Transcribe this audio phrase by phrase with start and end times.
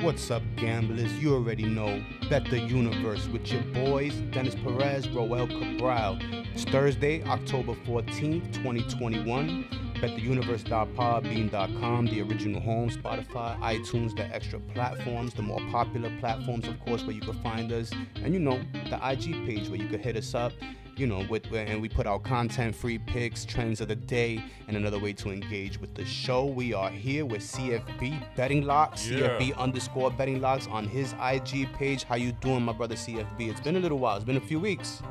[0.00, 1.12] What's up, gamblers?
[1.18, 2.00] You already know.
[2.30, 6.18] Bet the universe with your boys, Dennis Perez, Roel Cabral.
[6.54, 9.64] It's Thursday, October 14th, 2021.
[9.96, 17.02] BetTheUniverse.podbean.com, the original home, Spotify, iTunes, the extra platforms, the more popular platforms, of course,
[17.02, 17.90] where you can find us.
[18.22, 20.52] And you know, the IG page where you can hit us up
[20.98, 24.76] you know, with, and we put out content, free picks, trends of the day, and
[24.76, 26.44] another way to engage with the show.
[26.44, 29.28] We are here with CFB Betting Locks, Yeah.
[29.38, 32.02] CFB underscore Betting Locks on his IG page.
[32.02, 33.48] How you doing, my brother CFB?
[33.48, 34.16] It's been a little while.
[34.16, 35.02] It's been a few weeks.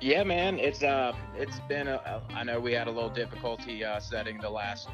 [0.00, 1.86] Yeah, man, it's uh, it's been.
[1.86, 4.88] A, I know we had a little difficulty uh, setting the last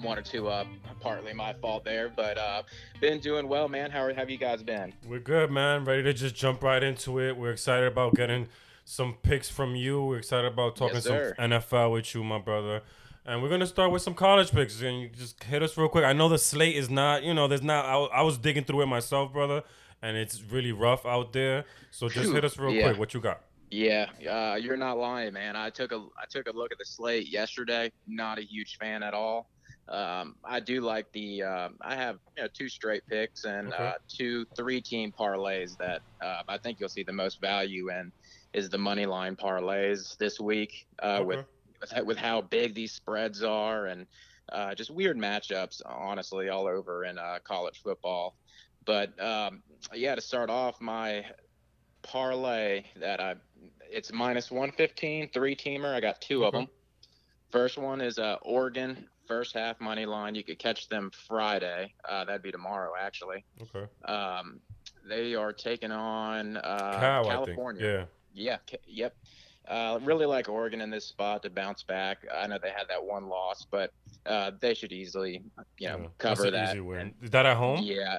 [0.00, 0.66] one or two up.
[1.00, 2.62] Partly my fault there, but uh,
[3.02, 3.90] been doing well, man.
[3.90, 4.94] How are, have you guys been?
[5.06, 5.84] We're good, man.
[5.84, 7.36] Ready to just jump right into it.
[7.36, 8.48] We're excited about getting
[8.88, 10.02] some picks from you.
[10.04, 11.16] We're excited about talking Yes, some.
[11.38, 12.82] NFL with you, my brother.
[13.26, 14.80] And we're gonna start with some college picks.
[14.80, 16.04] And you just hit us real quick.
[16.04, 17.84] I know the slate is not, you know, there's not.
[17.84, 19.64] I, I was digging through it myself, brother,
[20.00, 21.64] and it's really rough out there.
[21.90, 22.34] So just Phew.
[22.34, 22.84] hit us real Yeah.
[22.84, 22.98] quick.
[22.98, 23.40] What you got?
[23.72, 25.56] Yeah, uh, you're not lying, man.
[25.56, 27.90] I took a I took a look at the slate yesterday.
[28.06, 29.50] Not a huge fan at all.
[29.88, 31.42] Um, I do like the.
[31.42, 33.84] Uh, I have you know two straight picks and Okay.
[33.88, 38.12] uh, two three team parlays that uh, I think you'll see the most value in
[38.56, 41.48] is the money line parlays this week uh, with Okay.
[41.80, 44.06] with how, with how big these spreads are and
[44.50, 48.34] uh, just weird matchups, honestly, all over in uh, college football.
[48.86, 51.26] But um, yeah, to start off, my
[52.02, 53.34] parlay that I
[53.90, 55.94] it's minus 115, three teamer.
[55.94, 56.68] I got two of them.
[57.50, 60.34] First one is uh, Oregon, first half money line.
[60.34, 61.92] You could catch them Friday.
[62.08, 63.44] Uh, that'd be tomorrow, actually.
[63.62, 63.86] Okay.
[64.10, 64.60] Um,
[65.08, 67.94] they are taking on uh, Cow, California.
[67.94, 68.08] I think.
[68.36, 69.16] Yeah, yep.
[69.66, 72.18] Uh, really like Oregon in this spot to bounce back.
[72.32, 73.92] I know they had that one loss, but
[74.26, 75.42] uh, they should easily,
[75.78, 76.06] you know, Yeah.
[76.18, 76.70] Cover that.
[76.70, 76.98] Easy win.
[77.00, 77.80] And, Is that at home?
[77.82, 78.18] yeah,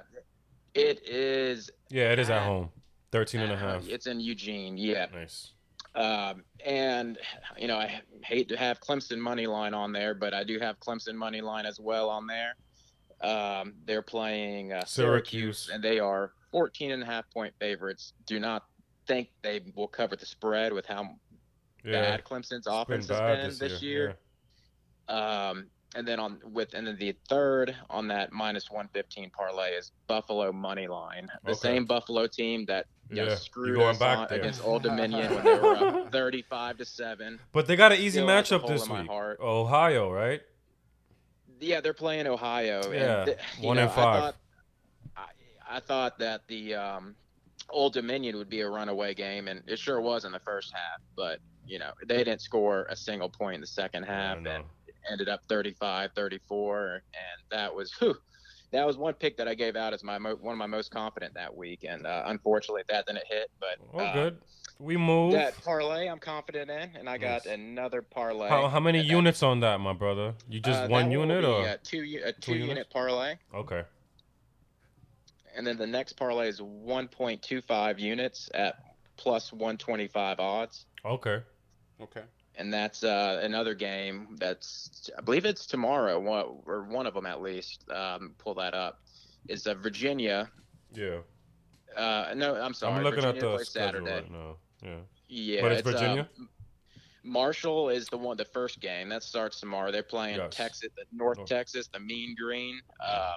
[0.73, 1.69] it is.
[1.89, 2.69] Yeah, it is at Uh, home.
[3.13, 3.88] 13 and a half.
[3.88, 4.75] It's in Eugene.
[4.77, 5.53] Yeah, Nice.
[5.95, 7.17] um, and
[7.57, 10.77] you know, I hate to have Clemson money line on there, but I do have
[10.81, 12.56] Clemson money line as well on there.
[13.22, 15.59] Um, they're playing uh, Syracuse.
[15.59, 18.11] Syracuse, and they are 14 and a half point favorites.
[18.25, 18.66] Do not
[19.07, 21.16] think they will cover the spread with how
[21.84, 22.01] Yeah.
[22.01, 24.18] bad Clemson's It's been offense has been this, year.
[25.09, 25.47] Yeah.
[25.50, 29.94] Um, and then on with and then the third on that minus 115 parlay is
[30.07, 31.59] Buffalo money line, the Okay.
[31.59, 35.53] same Buffalo team that you know, Yeah, screwed us on, against Old Dominion when they
[35.57, 37.39] were up 35 to seven.
[37.53, 39.09] But they got an easy Still matchup this week.
[39.09, 40.41] Ohio, right?
[41.62, 42.81] Yeah, they're playing Ohio.
[42.84, 44.06] and Yeah, th- one know, and five.
[44.06, 44.35] I thought,
[45.16, 47.16] I, I thought that the um,
[47.69, 51.01] Old Dominion would be a runaway game, and it sure was in the first half.
[51.16, 54.63] But you know, they didn't score a single point in the second half, and
[55.11, 57.01] ended up 35, 34, and
[57.51, 58.16] that was whew,
[58.72, 60.91] that was one pick that I gave out as my mo- one of my most
[60.91, 63.50] confident that week, and uh, unfortunately that didn't hit.
[63.59, 64.38] But Oh, uh, good.
[64.79, 65.31] We move.
[65.31, 67.56] That parlay I'm confident in, and I got Nice.
[67.56, 68.47] another parlay.
[68.47, 70.35] How, how many and that- units on that, my brother?
[70.47, 72.67] You just uh, one unit be, or two a two, units?
[72.69, 73.35] unit parlay?
[73.56, 73.83] okay?
[75.57, 78.75] And then the next parlay is 1.25 units at
[79.18, 80.85] plus 125 odds.
[81.03, 81.41] Okay.
[82.00, 82.22] Okay.
[82.56, 87.25] And that's uh, another game that's, I believe it's tomorrow, one, or one of them
[87.25, 87.84] at least.
[87.91, 89.01] Um, pull that up.
[89.50, 90.50] Is uh, Virginia.
[90.94, 91.19] Yeah.
[91.95, 92.94] Uh, no, I'm sorry.
[92.95, 94.12] I'm looking Virginia at the schedule Saturday.
[94.12, 94.56] right now.
[94.84, 94.95] Yeah.
[95.29, 96.29] Yeah, But it's Virginia?
[96.39, 96.44] Uh,
[97.24, 99.91] Marshall is the one, the first game that starts tomorrow.
[99.91, 100.56] They're playing Yes.
[100.56, 101.50] Texas, the North North.
[101.50, 102.79] Texas, the Mean Green.
[103.06, 103.34] Uh,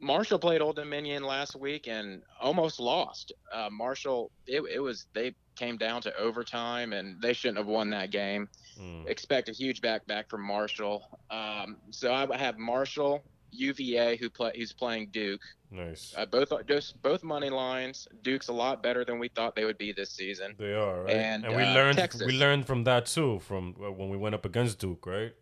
[0.00, 3.32] Marshall played Old Dominion last week and almost lost.
[3.52, 7.90] Uh, Marshall, it, it was they came down to overtime and they shouldn't have won
[7.90, 8.48] that game.
[8.80, 9.08] Mm.
[9.08, 11.02] Expect a huge back back from Marshall.
[11.30, 15.40] Um, so I have Marshall, UVA, who play who's playing Duke.
[15.70, 16.14] Nice.
[16.16, 18.06] Uh, both just both money lines.
[18.22, 20.54] Duke's a lot better than we thought they would be this season.
[20.58, 21.14] They are right.
[21.14, 22.22] and, we uh, learned Texas.
[22.24, 25.34] we learned from that too from uh, when we went up against Duke, right?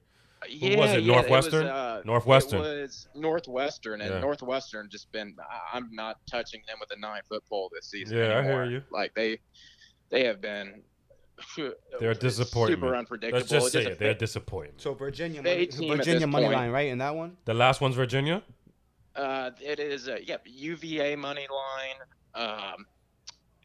[0.49, 1.65] Yeah, was it, yeah, Northwestern?
[1.65, 2.61] was, uh, Northwestern.
[2.61, 4.21] It was Northwestern, and Yeah.
[4.21, 5.35] Northwestern just been.
[5.41, 8.17] I- I'm not touching them with a nine foot pole this season.
[8.19, 8.83] Yeah, I hear you.
[8.91, 9.39] Like they,
[10.11, 10.83] they have been.
[12.01, 12.81] They're a disappointment.
[12.81, 13.39] Super unpredictable.
[13.41, 13.99] Let's just say it.
[13.99, 14.81] They're a disappointment.
[14.81, 16.57] So Virginia, money, Virginia this money point.
[16.57, 16.89] line, right?
[16.89, 17.37] In that one.
[17.45, 18.43] The last one's Virginia.
[19.15, 21.99] uh, it is a yep UVA money line.
[22.49, 22.87] Um,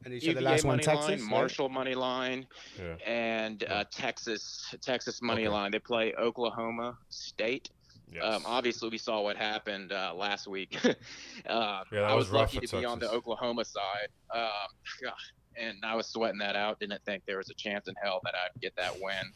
[0.03, 1.07] And you said the last one, Texas.
[1.09, 1.29] line, right?
[1.29, 2.47] Marshall money line,
[2.79, 2.95] Yeah.
[3.05, 5.49] and uh, Texas Texas money Okay.
[5.49, 5.71] line.
[5.71, 7.69] They play Oklahoma State.
[8.11, 8.23] Yes.
[8.23, 10.77] Um, obviously, we saw what happened uh, last week.
[10.83, 10.89] uh,
[11.47, 15.11] Yeah, that I was was, rough lucky for to be on the Oklahoma side, um,
[15.55, 16.79] and I was sweating that out.
[16.79, 19.31] Didn't think there was a chance in hell that I'd get that win.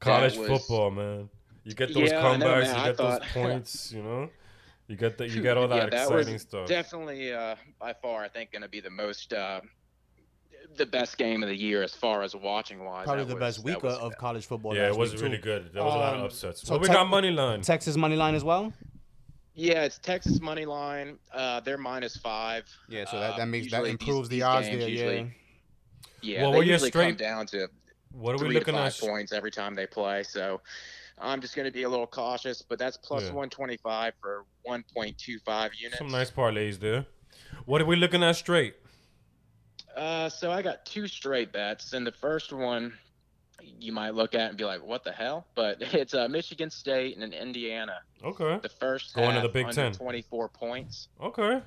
[0.00, 1.28] College was- football, man.
[1.64, 2.78] You get those Yeah, I know, comebacks, man.
[2.78, 4.30] you get thought- those points, you know.
[4.88, 6.66] You get the, you get all that, yeah, that exciting was stuff.
[6.68, 9.60] definitely uh, by far, I think, going to be the most uh,
[10.76, 13.04] the best game of the year as far as watching wise.
[13.06, 14.74] Probably the was- best week was- of college football.
[14.76, 15.42] yeah, it was really too.
[15.42, 15.70] good.
[15.72, 16.62] There was a lot of Um, upsets.
[16.66, 17.62] so What we Tech- got money line.
[17.62, 18.72] Texas money line as well.
[19.54, 21.18] Yeah, it's Texas money line.
[21.32, 22.64] Uh, they're minus five.
[22.88, 24.78] Yeah, so that, that Um, makes that improves these- the odds there.
[24.78, 25.24] games Yeah.
[26.22, 27.68] Yeah, Well, they were you usually come straight- down to
[28.12, 28.98] What are we three to looking five at?
[29.00, 30.22] points every time they play.
[30.22, 30.60] So
[31.22, 33.28] I'm just going to be a little cautious, but that's plus Yeah.
[33.32, 35.98] 125 for 1.25 units.
[35.98, 37.06] Some nice parlays there.
[37.64, 38.74] What are we looking at straight?
[39.96, 42.92] Uh, so I got two straight bets, and the first one
[43.78, 47.18] you might look at and be like, "What the hell?" But it's uh, Michigan State
[47.18, 47.98] and Indiana.
[48.24, 48.58] Okay.
[48.62, 49.92] The first Going to the Big Ten.
[49.92, 51.60] 24 points, Okay.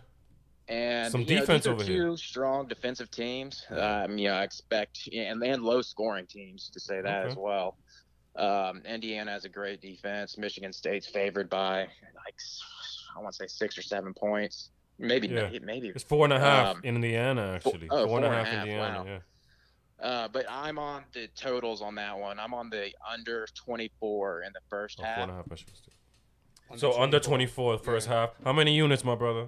[0.67, 2.17] and Some you know, these are over two here.
[2.17, 3.63] strong defensive teams.
[3.69, 7.31] Um, you know, I expect and and low scoring teams to say that Okay.
[7.31, 7.77] as well.
[8.35, 10.37] Um, Indiana has a great defense.
[10.37, 12.35] Michigan State's favored by like
[13.15, 15.49] I want to say six or seven points, maybe Yeah.
[15.61, 17.87] maybe It's four and a half Um, in Indiana, actually.
[17.89, 19.05] oh, four and a four half, and a half, Indiana, wow.
[19.05, 19.19] yeah.
[20.05, 22.37] Uh, but I'm on the totals on that one.
[22.37, 25.19] I'm on the under 24 in the first Oh, four half.
[25.23, 25.93] and a half Michigan State.
[26.77, 28.31] So under 24 the first half.
[28.43, 29.47] How many units, my brother?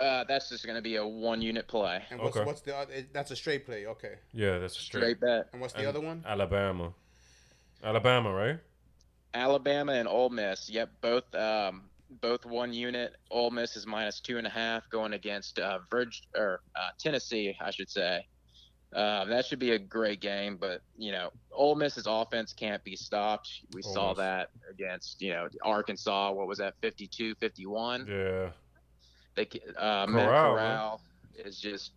[0.00, 2.02] Uh, that's just going to be a one unit play.
[2.10, 2.44] And what's, Okay.
[2.44, 3.06] what's the other?
[3.12, 3.86] That's a straight play.
[3.86, 4.16] Okay.
[4.32, 5.00] Yeah, that's straight.
[5.00, 5.48] Straight bet.
[5.52, 6.22] And what's the And other one?
[6.26, 6.92] Alabama.
[7.82, 8.58] Alabama, right?
[9.34, 10.68] Alabama and Ole Miss.
[10.70, 11.82] Yep, both um,
[12.20, 13.16] both one unit.
[13.30, 17.56] Ole Miss is minus two and a half going against uh, Virg- or uh, Tennessee,
[17.60, 18.26] I should say.
[18.94, 22.94] Uh, that should be a great game, but you know, Ole Miss's offense can't be
[22.94, 23.48] stopped.
[23.72, 24.18] We Ole saw Miss.
[24.18, 26.32] that against you know Arkansas.
[26.32, 28.06] What was that, 52, 51?
[28.06, 28.50] Yeah.
[29.34, 29.48] They,
[29.78, 31.00] uh, Corral, Corral
[31.42, 31.92] is just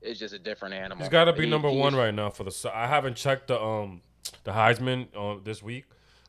[0.00, 0.98] is just a different animal.
[1.02, 2.70] He's got to be He- number one right now for the.
[2.72, 4.00] I haven't checked the um
[4.44, 5.84] the Heisman uh, this week,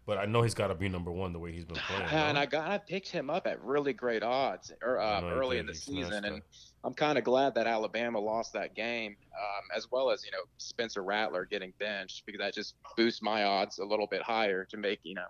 [0.06, 2.04] but I know he's got to be number one the way he's been playing.
[2.12, 2.38] And?
[2.38, 5.76] I got I picked him up at really great odds or, uh, early in the
[5.76, 6.42] season, and.
[6.84, 10.44] I'm kind of glad that Alabama lost that game, um, as well as you know
[10.58, 14.78] Spencer Rattler getting benched because that just boosts my odds a little bit higher to
[14.78, 15.28] make you know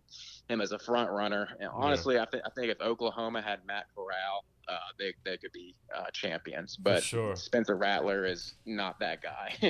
[0.48, 1.50] him as a front runner.
[1.60, 5.51] And honestly, I think I think if Oklahoma had Matt Corral, uh, they they could
[5.51, 6.75] be uh, champions.
[6.77, 7.36] But sure.
[7.36, 9.56] Spencer Rattler is not that guy.
[9.60, 9.68] he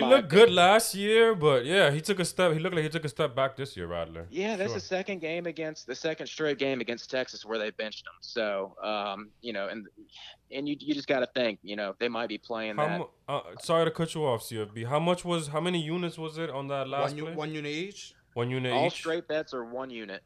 [0.00, 0.28] looked opinion.
[0.28, 2.52] good last year, but yeah, he took a step.
[2.52, 4.26] He looked like he took a step back this year, Rattler.
[4.30, 4.74] Yeah, that's Sure.
[4.80, 8.14] the second game against the second straight game against Texas where they benched him.
[8.20, 9.86] So, um, you know, and
[10.50, 12.98] and you you just got to think, you know, they might be playing How that.
[12.98, 14.86] mu- uh, sorry to cut you off, CFB.
[14.88, 15.48] How much was?
[15.48, 17.34] How many units was it on that last One, u- play?
[17.34, 18.14] one unit each.
[18.34, 18.94] One unit All each.
[18.94, 20.22] straight bets are one unit.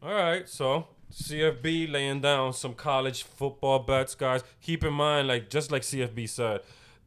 [0.00, 4.42] All right, so CFB laying down some college football bets, guys.
[4.60, 6.60] Keep in mind, like just like CFB said,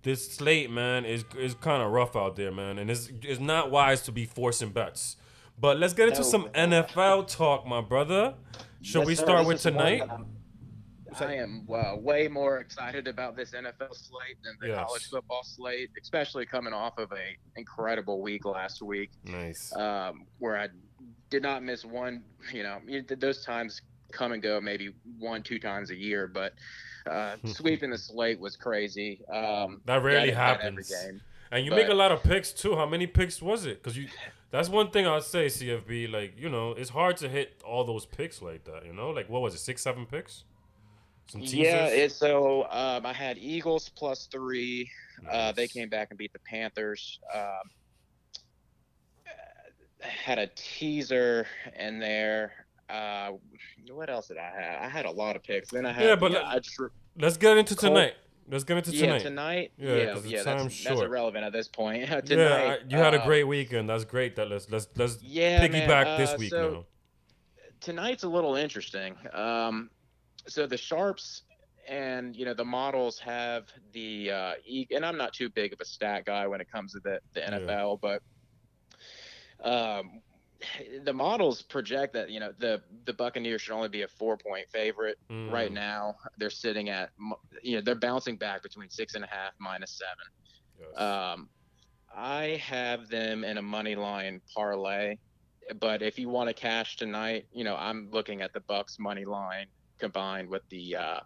[0.03, 3.69] this slate, man, is is kind of rough out there, man, and it's it's not
[3.71, 5.17] wise to be forcing bets.
[5.59, 6.27] But let's get into No.
[6.27, 8.33] some NFL talk, my brother.
[8.81, 10.01] Should Yes, we start this with tonight?
[10.01, 10.27] I'm-
[11.69, 14.85] uh, way more excited about this NFL slate than the Yes.
[14.87, 19.11] college football slate, especially coming off of a incredible week last week.
[19.25, 19.75] Nice.
[19.75, 20.69] um, where I
[21.29, 22.23] did not miss one.
[22.53, 22.81] You know,
[23.17, 23.81] those times
[24.11, 26.53] come and go, maybe one, two times a year, but
[27.09, 29.21] uh, sweeping the slate was crazy.
[29.33, 30.89] Um, That rarely not happens.
[30.89, 31.21] Game.
[31.51, 32.75] And you But- make a lot of picks too.
[32.75, 33.81] How many picks was it?
[33.83, 34.07] Because you,
[34.51, 36.11] that's one thing I'd say, CFB.
[36.11, 38.85] Like you know, it's hard to hit all those picks like that.
[38.85, 40.43] You know, like what was it, six, seven picks?
[41.27, 44.89] Some Yeah, so um, I had Eagles plus three.
[45.29, 47.19] Uh, they came back and beat the Panthers.
[47.33, 47.69] Um,
[49.99, 51.45] had a teaser
[51.79, 52.60] in there.
[52.91, 53.31] Uh,
[53.91, 54.81] what else did I have?
[54.83, 55.69] I had a lot of picks.
[55.71, 58.13] Then I had Yeah, but yeah, let- I just re- Let's get into tonight.
[58.49, 59.05] Let's get into tonight.
[59.17, 59.71] yeah tonight.
[59.77, 62.05] Yeah, Yeah, yeah, that's, that's irrelevant at this point.
[62.25, 63.89] tonight, yeah, I- you had a uh, great weekend.
[63.89, 64.35] That's great.
[64.35, 66.85] That let's let's let's yeah, piggyback man, this uh, week so now.
[67.79, 69.15] tonight's a little interesting.
[69.33, 69.89] Um,
[70.47, 71.43] so the sharps
[71.87, 74.53] and you know the models have the uh,
[74.95, 77.39] and I'm not too big of a stat guy when it comes to the, the
[77.41, 77.59] Yeah.
[77.59, 78.21] NFL, but
[79.63, 80.21] um,
[81.03, 84.69] the models project that you know the the Buccaneers should only be a four point
[84.71, 85.17] favorite.
[85.47, 87.11] Right Mm, now, they're sitting at
[87.63, 90.25] you know they're bouncing back between six and a half minus seven.
[90.77, 91.21] yes.
[91.37, 91.49] Um,
[92.15, 95.17] I have them in a money line parlay,
[95.77, 99.25] but if you want to cash tonight, you know I'm looking at the Bucks money
[99.25, 101.19] line combined with the uh,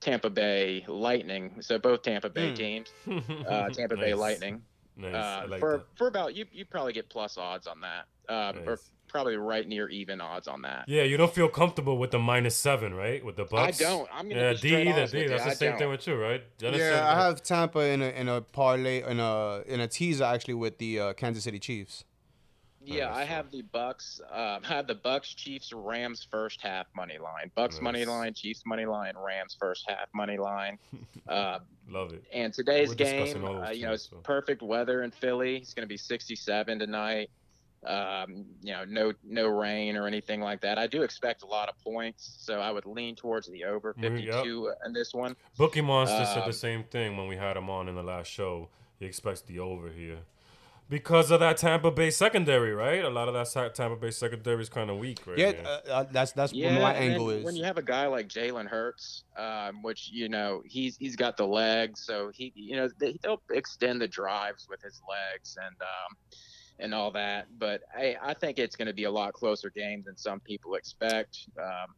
[0.00, 1.62] Tampa Bay Lightning.
[1.62, 2.52] So both Tampa Bay Hmm.
[2.52, 2.94] teams,
[3.48, 5.38] uh, Tampa Bay Lightning, Nice.
[5.42, 5.86] Uh, like for that.
[5.96, 9.88] for about you you probably get plus odds on that, uh, or probably right near
[9.90, 10.84] even odds on that.
[10.88, 13.22] Yeah, you don't feel comfortable with the minus seven, right?
[13.24, 13.80] With the Bucks.
[13.80, 14.08] I don't.
[14.12, 14.98] I'm gonna Yeah, be D straight either.
[14.98, 15.18] honest D.
[15.18, 15.78] with you, That's the I same don't.
[15.78, 16.42] thing with you, right?
[16.58, 20.24] Dennis Yeah, I have Tampa in a in a parlay in a in a teaser
[20.24, 22.04] actually with the uh, Kansas City Chiefs.
[22.84, 23.16] Yeah, Nice.
[23.18, 24.20] I have the Bucks.
[24.28, 27.50] Um, I have the Bucks, Chiefs, Rams first half money line.
[27.54, 30.78] Bucks money line, Chiefs money line, Rams first half money line.
[31.28, 31.58] Uh,
[31.88, 32.24] Love it.
[32.32, 34.16] and today's We're game, uh, you know, it's so.
[34.24, 35.58] perfect weather in Philly.
[35.58, 37.30] It's going to be 67 tonight.
[37.86, 40.78] Um, you know, no no rain or anything like that.
[40.78, 44.02] I do expect a lot of points, so I would lean towards the over Mm,
[44.24, 44.34] yep.
[44.34, 45.34] 52 in this one.
[45.58, 48.28] Bookie Monster said Um, the same thing when we had him on in the last
[48.30, 48.68] show.
[49.00, 50.18] He expects the over here.
[50.88, 53.02] Because of that Tampa Bay secondary, right?
[53.02, 56.04] A lot of that Tampa Bay secondary is kind of weak right Yeah, uh, uh,
[56.12, 57.44] that's that's Yeah, what my angle is.
[57.44, 61.36] when you have a guy like Jalen Hurts, um, which you know he's he's got
[61.38, 65.74] the legs, so he you know they, they'll extend the drives with his legs and
[65.80, 66.16] um,
[66.78, 67.46] and all that.
[67.58, 70.74] But I I think it's going to be a lot closer game than some people
[70.74, 71.46] expect.
[71.58, 71.94] Um,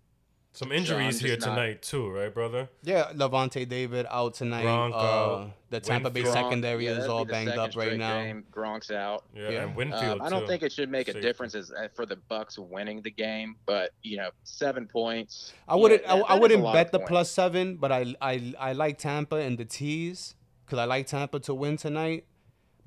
[0.53, 2.69] Some injuries just here not- tonight too, right, brother?
[2.85, 4.65] yeah, Lavonte David out tonight.
[4.65, 5.51] Gronk uh, out.
[5.71, 6.37] the Tampa Bay Winfield.
[6.37, 8.23] Gronk- secondary yeah, is all banged up right now.
[8.23, 8.45] Game.
[8.53, 9.25] Gronk's out.
[9.35, 9.63] Yeah, Yeah.
[9.65, 10.47] and Winfield Um, I don't too.
[10.47, 13.91] think it should make a difference as, uh, for the Bucks winning the game, but
[14.03, 15.53] you know, seven points.
[15.67, 16.03] I wouldn't.
[16.05, 19.37] that- I, that I wouldn't bet the plus seven, but I I I like Tampa
[19.37, 22.27] and the tees because I like Tampa to win tonight.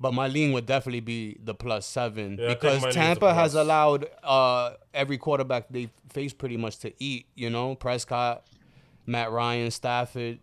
[0.00, 3.34] But my lean would definitely be the plus seven Yeah, because my lean's a Tampa
[3.34, 7.26] has allowed uh, every quarterback they face pretty much to eat.
[7.34, 8.46] You know, Prescott,
[9.06, 10.38] Matt Ryan, Stafford.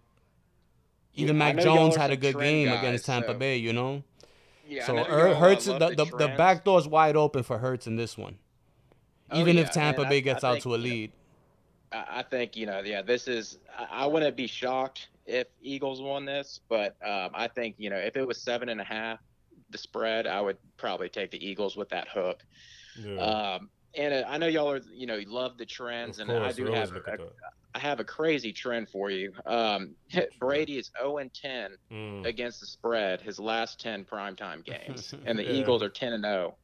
[1.14, 3.56] Even Yeah, Mac Jones had a good game guys, against Tampa so- Bay.
[3.58, 4.04] You know,
[4.68, 6.38] Yeah, so know Hur- y'all, uh, Hurts love the the, the, trends.
[6.38, 8.38] back door's wide open for Hurts in this one.
[9.32, 10.90] Oh, Even yeah, if Tampa man, Bay I gets out think, to a you know,
[10.90, 11.12] lead.
[11.94, 13.60] I I think you know, yeah, this is.
[13.78, 17.96] I, I wouldn't be shocked if Eagles won this, but um, I think you know,
[17.96, 19.20] if it was seven and a half,
[19.76, 22.40] the spread, I would probably take the Eagles with that hook.
[22.98, 26.30] Yeah, Um, and uh, I know y'all are, you know, you love the trends, of
[26.30, 27.18] and I do have, a.
[27.74, 29.34] I have a crazy trend for you.
[29.46, 29.96] Um,
[30.40, 32.26] Brady is 0 and 10 Mm.
[32.26, 35.52] against the spread his last 10 primetime games, and the Yeah.
[35.52, 36.58] Eagles are 10 and 0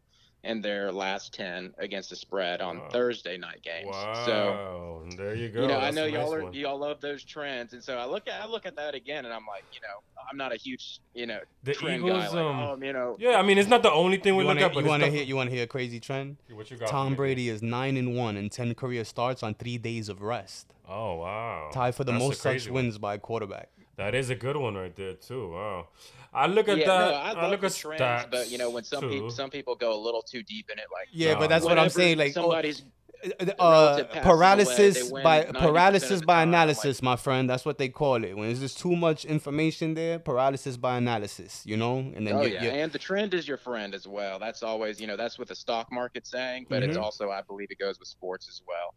[0.44, 2.90] in their last 10 against the spread on Wow.
[2.92, 3.90] Thursday night games.
[3.92, 5.62] Wow, So there you go.
[5.62, 8.28] you know, I know nice y'all are y'all love those trends, and so I look
[8.28, 11.00] at I look at that again, and I'm like, you know, I'm not a huge
[11.14, 12.28] you know The trend Eagles, guy.
[12.30, 14.56] Like, um, oh, you know, Yeah, I mean, it's not the only thing we look
[14.56, 16.38] wanna, at, but you wanna hear you wanna hear a crazy trend?
[16.52, 16.90] What you got?
[16.90, 17.14] Tom?
[17.16, 20.74] Brady is nine and one and ten career starts on three days of rest.
[20.90, 21.70] Oh wow.
[21.72, 22.84] Tied for the That's most such crazy one.
[22.86, 23.70] wins by a quarterback.
[23.98, 25.52] That is a good one right there too.
[25.52, 25.90] Wow.
[26.34, 27.12] I look at yeah, that.
[27.12, 28.32] no, I, I, look the at trends, stats.
[28.32, 30.86] but you know, when some people some people go a little too deep in it,
[30.94, 31.40] like Yeah, Nah.
[31.40, 32.18] but that's what I'm saying.
[32.18, 32.84] Like, oh, somebody's
[33.24, 33.28] uh,
[33.60, 37.50] relative passes away, paralysis by paralysis by time, analysis, my friend.
[37.50, 38.36] That's what they call it.
[38.36, 41.64] When there's just too much information there, paralysis by analysis.
[41.66, 44.08] You know, and then oh you, yeah, you, and the trend is your friend as
[44.08, 44.40] well.
[44.40, 47.02] That's always, you know, that's what the stock market saying, but it's Mhm.
[47.04, 48.96] also, I believe, it goes with sports as well.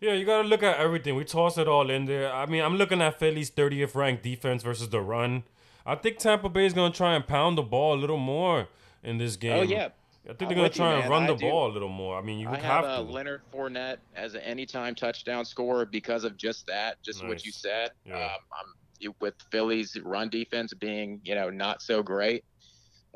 [0.00, 1.16] Yeah, you gotta look at everything.
[1.16, 2.32] We toss it all in there.
[2.32, 5.42] I mean, I'm looking at Philly's 30th ranked defense versus the run.
[5.88, 8.68] I think Tampa Bay is gonna try and pound the ball a little more
[9.02, 9.58] in this game.
[9.58, 9.88] Oh yeah,
[10.24, 11.48] I think they're gonna with you, try and run I the do.
[11.48, 12.18] ball a little more.
[12.18, 13.02] I mean, you I would have, have uh, to.
[13.02, 17.90] Leonard Fournette as an anytime touchdown scorer because of just that, just what you said.
[18.04, 18.34] Yeah.
[18.60, 18.74] Um,
[19.20, 22.44] with Philly's run defense being, you know, not so great.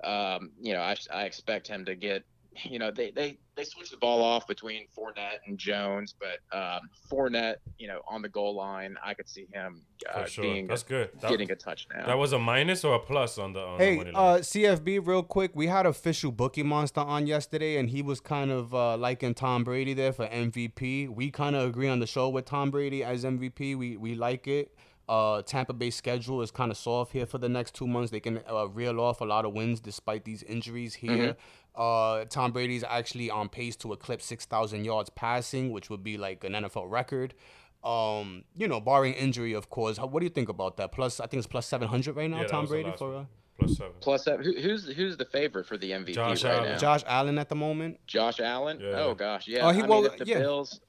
[0.05, 2.25] Um, you know, I, I expect him to get,
[2.65, 6.81] you know, they they they switch the ball off between Fournette and Jones, but um,
[7.11, 9.83] Fournette, you know, on the goal line, I could see him
[10.13, 10.43] uh, sure.
[10.43, 11.11] being That's good.
[11.21, 12.07] That, getting a touchdown.
[12.07, 14.41] that was a minus or a plus on the on the Hey, money uh, line?
[14.41, 15.53] CFB, real quick.
[15.55, 19.65] We had official bookie monster on yesterday, and he was kind of uh, liking Tom
[19.65, 21.09] Brady there for MVP.
[21.09, 23.77] We kind of agree on the show with Tom Brady as MVP.
[23.77, 24.75] We we like it.
[25.09, 28.11] Uh, Tampa Bay schedule is kind of soft here for the next two months.
[28.11, 31.37] They can uh, reel off a lot of wins despite these injuries here.
[31.75, 36.19] Uh, Tom Brady's actually on pace to eclipse six thousand yards passing, which would be
[36.19, 37.35] like an NFL record.
[37.83, 39.97] Um, you know, barring injury, of course.
[39.97, 40.93] How, what do you think about that?
[40.93, 42.43] Plus, I think it's plus seven hundred right now.
[42.43, 43.09] Yeah, Tom Brady for.
[43.13, 43.23] one.
[43.23, 43.25] Uh,
[43.59, 43.93] Plus seven.
[44.01, 46.73] Plus, who, who's who's the favorite for the MVP Josh right Allen.
[46.73, 46.79] now?
[46.79, 47.99] Josh Allen at the moment.
[48.07, 48.79] Josh Allen.
[48.81, 48.89] Yeah.
[49.01, 49.67] Oh gosh, yeah.
[49.67, 50.39] Oh, he- I well, mean, if the yeah.
[50.39, 50.81] Bills.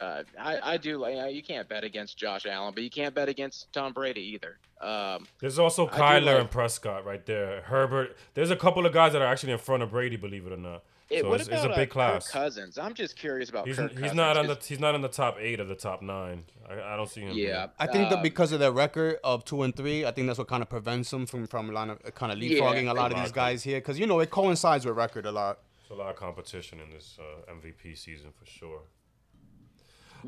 [0.00, 3.14] Uh, I, I do like uh, you can't bet against Josh Allen, but you can't
[3.14, 4.58] bet against Tom Brady either.
[4.80, 7.60] Um, There's also I Kyler like- and Prescott right there.
[7.62, 8.16] Herbert.
[8.34, 10.56] There's a couple of guys that are actually in front of Brady, believe it or
[10.56, 10.84] not.
[11.10, 12.26] it, so what it's, about it's a big uh, class.
[12.28, 12.78] Kirk Cousins?
[12.78, 15.08] I'm just curious about He's, Kirk he's not on the 'cause- he's not in the
[15.08, 16.44] top eight of the top nine.
[16.66, 17.32] I, I don't see him.
[17.36, 20.28] Yeah, I think that um, because of their record of two and three, I think
[20.28, 22.94] that's what kind of prevents them from from line of, kind of Yeah, leapfrogging a
[22.94, 23.52] lot of these exactly.
[23.52, 25.58] guys here, because you know it coincides with record a lot.
[25.86, 28.80] There's a lot of competition in this uh, MVP season for sure.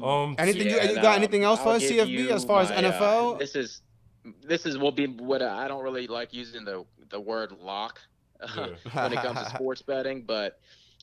[0.01, 2.45] Um, Anything you, Yeah, you and, got anything else for I'll us, CFB you as
[2.45, 3.39] far as my, uh, NFL?
[3.39, 3.81] this is
[4.45, 8.01] this is will be what I don't really like using the the word lock
[8.57, 8.69] Yeah.
[8.93, 10.59] when it comes to sports betting, but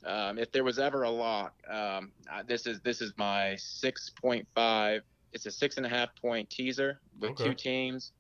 [0.06, 4.10] um, if there was ever a lock, um, uh, this is this is my six
[4.22, 5.02] point five.
[5.34, 7.44] It's a six and a half point teaser with Okay.
[7.50, 8.14] two teams.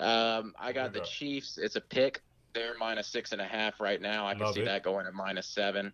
[0.00, 1.08] Um, I got the Okay.
[1.10, 1.58] Chiefs.
[1.58, 2.20] It's a pick.
[2.54, 4.26] They're minus six and a half right now.
[4.26, 4.64] I can see it.
[4.66, 5.86] that going to minus seven.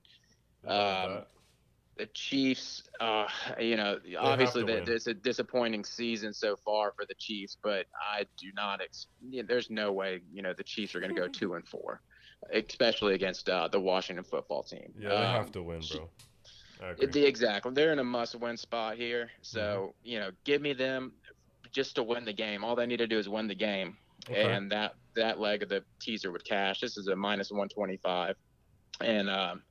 [0.66, 1.26] Um, that.
[1.98, 3.26] The Chiefs, uh,
[3.58, 4.92] you know, have obviously to the, win.
[4.92, 8.80] it's a disappointing season so far for the Chiefs, but I do not.
[8.80, 11.54] Ex- you know, there's no way, you know, the Chiefs are going to go two
[11.54, 12.00] and four,
[12.52, 14.94] especially against uh, the Washington football team.
[14.98, 16.08] Yeah, they Um, have to win, bro.
[16.80, 17.04] I agree.
[17.06, 17.72] it- the- exactly.
[17.74, 20.08] They're in a must-win spot here, so Mm-hmm.
[20.08, 21.12] you know, give me them
[21.72, 22.64] just to win the game.
[22.64, 23.96] All they need to do is win the game,
[24.30, 24.50] Okay.
[24.52, 26.78] and that that leg of the teaser would cash.
[26.80, 28.36] This is a minus 125,
[29.00, 29.62] and um,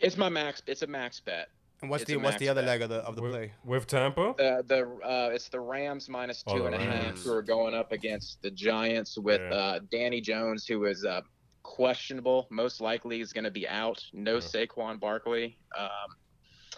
[0.00, 0.62] it's my max.
[0.66, 1.48] It's a max bet.
[1.82, 2.68] And what's It's the what's the other bet.
[2.68, 3.52] leg of the of the with, play?
[3.64, 4.34] with Tampa.
[4.38, 7.42] The the uh, it's the Rams minus Oh, two the and a half who are
[7.42, 9.54] going up against the Giants with Yeah.
[9.56, 11.20] uh, Danny Jones, who is uh,
[11.62, 12.46] questionable.
[12.50, 14.02] Most likely is going to be out.
[14.12, 14.40] No Yeah.
[14.40, 15.58] Saquon Barkley.
[15.76, 15.88] Um,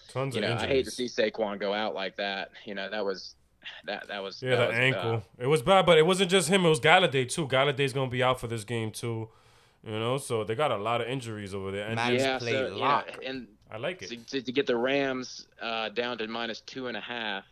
[0.08, 0.70] Tons you of know, injuries.
[0.70, 2.50] I hate to see Saquon go out like that.
[2.64, 3.34] You know, that was
[3.84, 5.22] that that was Yeah, that the was, uh, ankle.
[5.38, 6.64] it was bad, but it wasn't just him.
[6.64, 7.46] It was Golladay too.
[7.46, 9.28] Golladay's gonna be out for this game too.
[9.86, 12.42] You know, so they got a lot of injuries over there, and Man, yeah, Rams
[12.42, 14.08] play so, you know, and I like it.
[14.08, 17.44] to, to, to get the Rams uh, down to minus two and a half,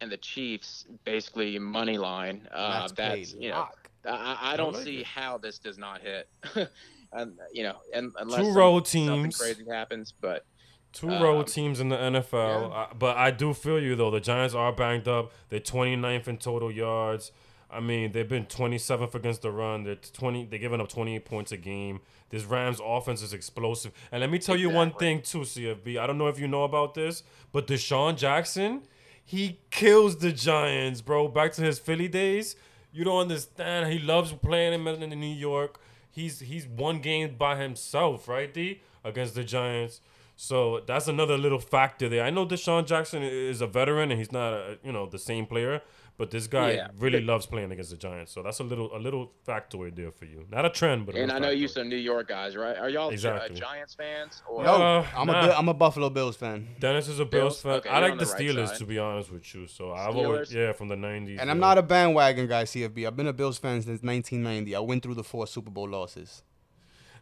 [0.00, 2.48] and the Chiefs basically money line.
[2.50, 3.90] Uh, Mats that's play you know, lock.
[4.06, 5.06] I- I, I don't like see it.
[5.06, 6.28] how this does not hit.
[7.12, 9.36] and you know, and unless Two some- road something teams.
[9.38, 10.44] crazy happens, but
[10.92, 12.76] Two road Um, teams in the NFL, yeah.
[12.76, 14.10] uh, but I do feel you though.
[14.12, 15.32] The Giants are banged up.
[15.48, 17.32] They're 29th in total yards.
[17.74, 19.84] I mean, they've been 27th against the run.
[19.84, 20.46] They're 20.
[20.46, 22.00] They're giving up 28 points a game.
[22.30, 23.92] This Rams offense is explosive.
[24.12, 25.98] And let me tell you one thing too, CFB.
[25.98, 28.82] I don't know if you know about this, but DeSean Jackson,
[29.24, 31.28] he kills the Giants, bro.
[31.28, 32.56] Back to his Philly days.
[32.92, 33.92] You don't understand.
[33.92, 35.80] He loves playing in in New York.
[36.10, 40.00] He's he's one game by himself, right, D, against the Giants.
[40.36, 42.24] So that's another little factor there.
[42.24, 45.46] I know DeSean Jackson is a veteran and he's not a, you know the same
[45.46, 45.82] player,
[46.16, 46.88] but this guy Yeah.
[46.96, 48.32] really loves playing against the Giants.
[48.32, 50.46] So that's a little a little factoid there for you.
[50.50, 51.70] Not a trend, but and I little know you factoid.
[51.74, 52.76] some New York guys, right?
[52.78, 53.56] Are y'all Gi- Exactly.
[53.56, 55.40] Giants fans or No, Uh, I'm nah.
[55.42, 57.62] a Bill- I'm a Buffalo Bills fan, Dennis is a Bills, Bills?
[57.62, 57.72] fan.
[57.72, 58.78] Okay, I like the, the right Steelers side.
[58.78, 59.66] to be honest with you.
[59.66, 60.52] So I've always Steelers?
[60.54, 61.38] yeah from the '90s.
[61.40, 62.64] and I'm not a bandwagon guy.
[62.64, 63.06] CFB.
[63.06, 64.76] I've been a Bills fan since 1990.
[64.76, 66.42] I went through the four Super Bowl losses.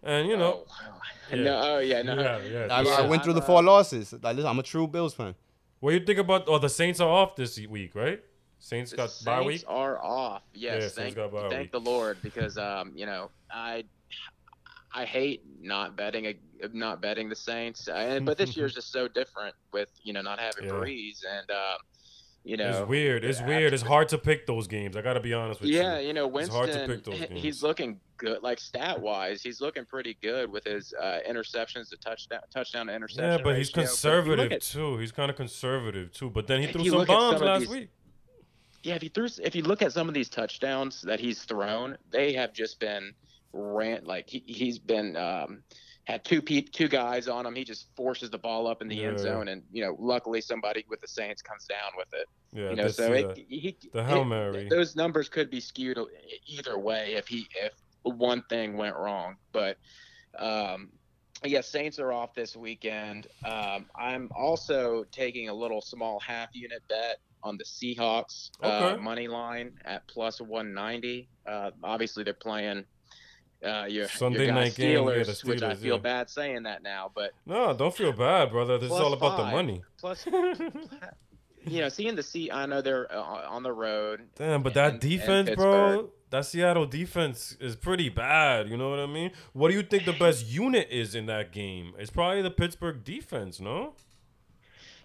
[0.02, 0.64] and you know
[1.32, 1.42] Oh, Yeah.
[1.44, 2.14] no, oh yeah, no.
[2.20, 2.66] Yeah, yeah.
[2.76, 4.12] I, Yeah, I went through the four uh, losses.
[4.12, 5.34] Like, listen, I'm a true Bills fan.
[5.80, 6.44] what do you think about?
[6.48, 8.20] Oh, the Saints are off this week, right?
[8.62, 9.64] Saints got Saints bye week.
[9.66, 10.42] are off.
[10.54, 11.72] Yes, Yeah, thank, got thank week.
[11.72, 13.82] the Lord because um, you know, I
[14.94, 16.34] I hate not betting a,
[16.72, 20.38] not betting the Saints, and but this year's just so different with you know not
[20.38, 20.70] having Yeah.
[20.72, 21.78] Brees and um,
[22.44, 23.24] you know It's weird.
[23.24, 23.72] It's weird.
[23.74, 24.96] It's hard to pick those games.
[24.96, 25.88] I gotta be honest with Yeah, you.
[25.88, 26.56] Yeah, you know, Winston.
[26.56, 27.42] hard to pick those games.
[27.42, 29.42] He's looking good, like stat wise.
[29.42, 33.24] He's looking pretty good with his uh, interceptions to touchdown, touchdown to interception.
[33.24, 33.74] Yeah, but he's ratio.
[33.74, 34.98] But you conservative look at- too.
[34.98, 36.30] He's kind of conservative too.
[36.30, 37.88] But then he threw some bombs some last these- week.
[38.82, 41.96] Yeah, if you threw, if you look at some of these touchdowns that he's thrown,
[42.10, 43.12] they have just been
[43.52, 45.62] rant like he, he's been um,
[46.04, 47.54] had two pe- two guys on him.
[47.54, 49.22] He just forces the ball up in the end Yeah.
[49.22, 52.26] zone, and you know, luckily somebody with the Saints comes down with it.
[52.52, 54.68] Yeah, you know, so it, he, the Hail it- Mary.
[54.68, 55.98] those numbers could be skewed
[56.46, 59.36] either way if he if one thing went wrong.
[59.52, 59.78] But
[60.38, 60.90] um,
[61.44, 63.28] yeah, Saints are off this weekend.
[63.44, 69.28] Um, I'm also taking a little small half unit bet on the Seahawks uh, money
[69.28, 71.28] line at plus 190.
[71.46, 72.84] Uh, obviously, they're playing.
[73.64, 76.02] Uh, your, Sunday your night game, yeah, Steelers, which I feel yeah.
[76.02, 78.76] bad saying that now, but no, don't feel bad, brother.
[78.76, 79.84] This is all about the money.
[79.98, 80.26] plus,
[81.64, 84.22] you know, seeing the C, I know they're uh, on the road.
[84.36, 88.68] Damn, but and- that defense, bro, that Seattle defense is pretty bad.
[88.68, 89.30] You know what I mean?
[89.52, 91.92] What do you think the best unit is in that game?
[91.98, 93.94] It's probably the Pittsburgh defense, no?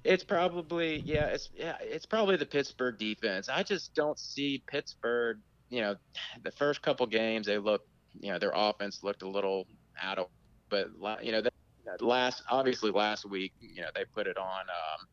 [0.08, 3.50] It's probably yeah, it's yeah, it's probably the Pittsburgh defense.
[3.50, 5.40] I just don't see Pittsburgh.
[5.70, 5.96] You know,
[6.44, 7.86] the first couple games they look,
[8.20, 9.68] you know, their offense looked a little
[10.02, 10.28] out of,
[10.70, 10.92] but
[11.22, 11.52] you know, the,
[12.00, 14.62] last obviously last week, you know, they put it on.
[14.62, 15.08] Um,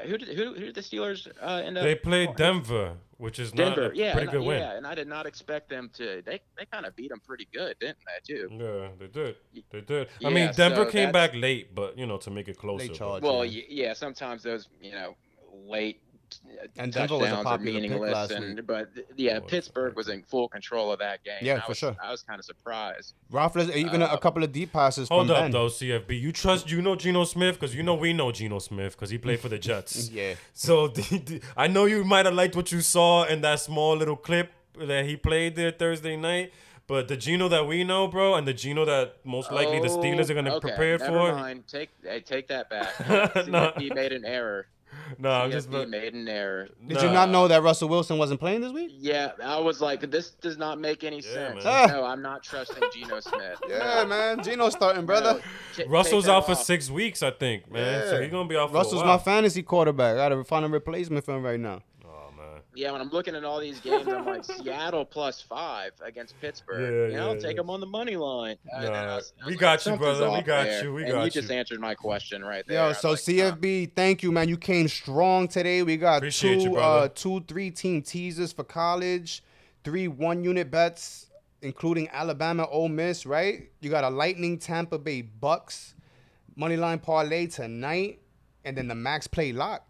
[0.00, 1.84] who did who, who did the Steelers uh, end up?
[1.84, 4.58] They played oh, Denver, which is Denver, not a yeah, pretty and, good I- win.
[4.60, 6.22] yeah, and I did not expect them to.
[6.24, 8.34] They they kind of beat them pretty good, didn't they?
[8.34, 8.48] Too.
[8.50, 9.36] Yeah, they did.
[9.70, 10.08] They did.
[10.08, 12.86] I Yeah, mean, Denver so came back late, but you know, to make it closer.
[12.86, 13.22] Late charge.
[13.22, 13.62] Well, yeah.
[13.68, 15.16] yeah, sometimes those, you know,
[15.52, 16.00] late
[16.76, 18.12] And Denver was a touchdowns are popular pick meaningless.
[18.12, 18.66] last and, week.
[18.66, 19.46] But yeah, It.
[19.48, 21.38] Pittsburgh was in full control of that game.
[21.42, 21.96] Yeah, I for was, sure.
[22.02, 23.14] I was kind of surprised.
[23.32, 25.50] Roethlis, even a, a Uh, couple of deep passes Hold from up, Ben.
[25.52, 26.20] though, CFB.
[26.20, 29.18] You trust you know Geno Smith because you know we know Geno Smith because he
[29.18, 30.10] played for the Jets.
[30.12, 30.34] Yeah.
[30.52, 33.96] So the- the- I know you might have liked what you saw in that small
[33.96, 36.52] little clip that he played there Thursday night.
[36.86, 40.30] But the Geno that we know, bro, and the Geno that most likely the Steelers
[40.30, 41.32] are gonna Oh, okay, prepare never for.
[41.34, 41.66] Mind.
[41.66, 43.46] Take hey, take that back.
[43.46, 43.72] No.
[43.76, 44.66] he made an error.
[45.18, 45.70] No, I'm just.
[45.70, 46.68] CFB made an error.
[46.86, 48.90] Did you not know that Russell Wilson wasn't playing this week?
[48.94, 51.64] Yeah, I was like, this does not make any Yeah, sense.
[51.64, 51.88] man.
[51.90, 51.92] Ah.
[51.92, 53.58] No, I'm not trusting Geno Smith.
[53.68, 54.42] Yeah, man.
[54.44, 55.34] Geno's starting, brother.
[55.34, 55.40] No,
[55.74, 56.62] t- Russell's out for off.
[56.62, 58.06] six weeks, I think, man.
[58.08, 60.14] So he's gonna be out for Russell's a my fantasy quarterback.
[60.14, 61.80] I gotta find a replacement for him right now.
[62.72, 62.78] Man.
[62.82, 67.10] Yeah, when I'm looking at all these games, I'm like Seattle plus five against Pittsburgh.
[67.12, 68.56] Yeah, Yeah, I'll yeah, take them on the money line.
[68.72, 70.30] And Nah, was- we like, got you, brother.
[70.30, 70.84] We got there.
[70.84, 70.94] you.
[70.94, 72.86] We and got you just answered my question right there.
[72.88, 74.48] Yo, so like, CFB, thank you, man.
[74.48, 75.82] You came strong today.
[75.82, 79.42] We got Appreciate two, you, uh, two, three team teasers for college,
[79.84, 81.26] three one unit bets,
[81.62, 83.24] including Alabama, Ole Miss.
[83.26, 83.70] Right?
[83.80, 85.94] You got a Lightning, Tampa Bay Bucks,
[86.54, 88.20] money line parlay tonight,
[88.64, 89.86] and then the max play lock,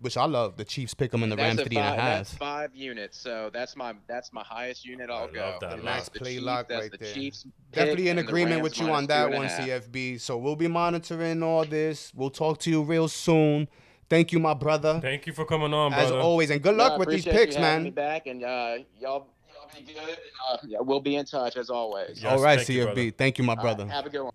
[0.00, 0.56] which I love.
[0.56, 2.18] The Chiefs pick them in the That's, Rams a three and a five, half.
[2.18, 5.10] that's five units, so that's my that's my highest unit.
[5.10, 5.40] I'll I go.
[5.40, 5.84] love that The lock.
[5.84, 7.12] Max Play Chiefs, lock that's right the there.
[7.14, 9.46] Chiefs Definitely in agreement with you on that one.
[9.48, 10.20] CFB.
[10.20, 12.12] So we'll be monitoring all this.
[12.14, 13.68] We'll talk to you real soon.
[14.08, 14.98] Thank you, my brother.
[15.00, 17.56] Thank you for coming on, As always, and good luck I with these appreciate picks,
[17.56, 17.94] you having Me man.
[17.94, 20.18] back and uh, y'all, y'all be good.
[20.48, 22.20] Uh, yeah, we'll be in touch as always.
[22.20, 23.16] Yes, All right, CFB.
[23.16, 23.86] Thank you, my All right, brother.
[23.86, 24.32] have a good one.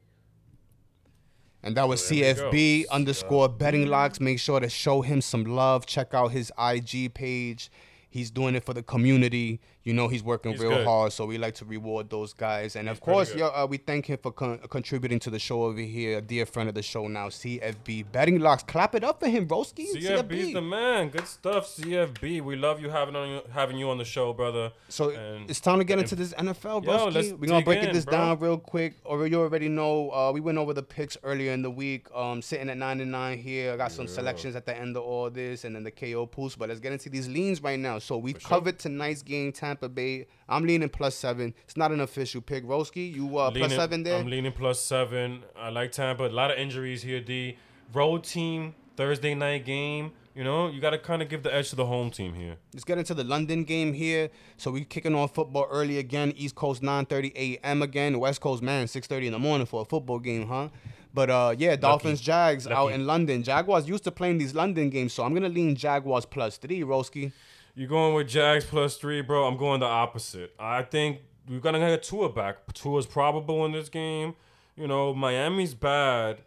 [1.66, 4.22] And that was CFB underscore betting locks.
[4.22, 5.88] Make sure to show him some love.
[5.88, 7.72] Check out his IG page.
[8.08, 9.60] He's doing it for the community.
[9.86, 10.86] You know he's working He's real good.
[10.88, 12.76] hard, so we like to reward those guys.
[12.76, 15.80] And of course, yo, uh, we thank him for con- contributing to the show over
[15.80, 16.18] here.
[16.18, 18.64] A dear friend of the show now, CFB betting locks.
[18.64, 19.86] Clap it up for him, broski.
[19.94, 21.10] CFB's the man.
[21.10, 22.42] Good stuff, CFB.
[22.42, 24.72] We love you having on having you on the show, brother.
[24.90, 27.06] So And- it's time to get into this NFL, bro.
[27.38, 28.12] We're gonna break in, this bro.
[28.18, 28.96] down real quick.
[29.06, 32.08] Or you already know, uh, we went over the picks earlier in the week.
[32.16, 33.74] Um, sitting at nine and nine here.
[33.74, 34.14] I got some Yeah.
[34.14, 36.56] selections at the end of all this, and then the KO pools.
[36.56, 38.00] But let's get into these leans right now.
[38.00, 38.50] So we For sure.
[38.50, 40.28] covered tonight's game, Tampa Bay.
[40.48, 41.54] I'm leaning plus seven.
[41.66, 42.66] It's not an official pick.
[42.66, 44.18] Roski, you uh, Leaning- seven there.
[44.20, 45.44] I'm leaning plus seven.
[45.58, 46.28] I like Tampa.
[46.28, 47.58] A lot of injuries here, D.
[47.94, 50.14] Road team, Thursday night game.
[50.34, 52.58] You know, you got to kind of give the edge to the home team here.
[52.74, 54.30] Let's get into the London game here.
[54.58, 56.34] So we're kicking off football early again.
[56.36, 57.82] East Coast 9:30 a.m.
[57.82, 58.20] again.
[58.20, 60.70] West Coast man 6:30 in the morning for a football game, huh?
[61.14, 63.44] But uh, yeah, Dolphins Jags out in London.
[63.44, 66.82] Jaguars used to playing these London games, so I'm gonna lean Jaguars plus three.
[66.82, 67.32] Roski.
[67.78, 69.46] You going with Jags plus three, bro?
[69.46, 70.56] I'm going the opposite.
[70.58, 72.74] I think we're gonna get Tua back.
[72.74, 74.36] Tua's probable in this game.
[74.78, 76.38] You know, Miami's bad,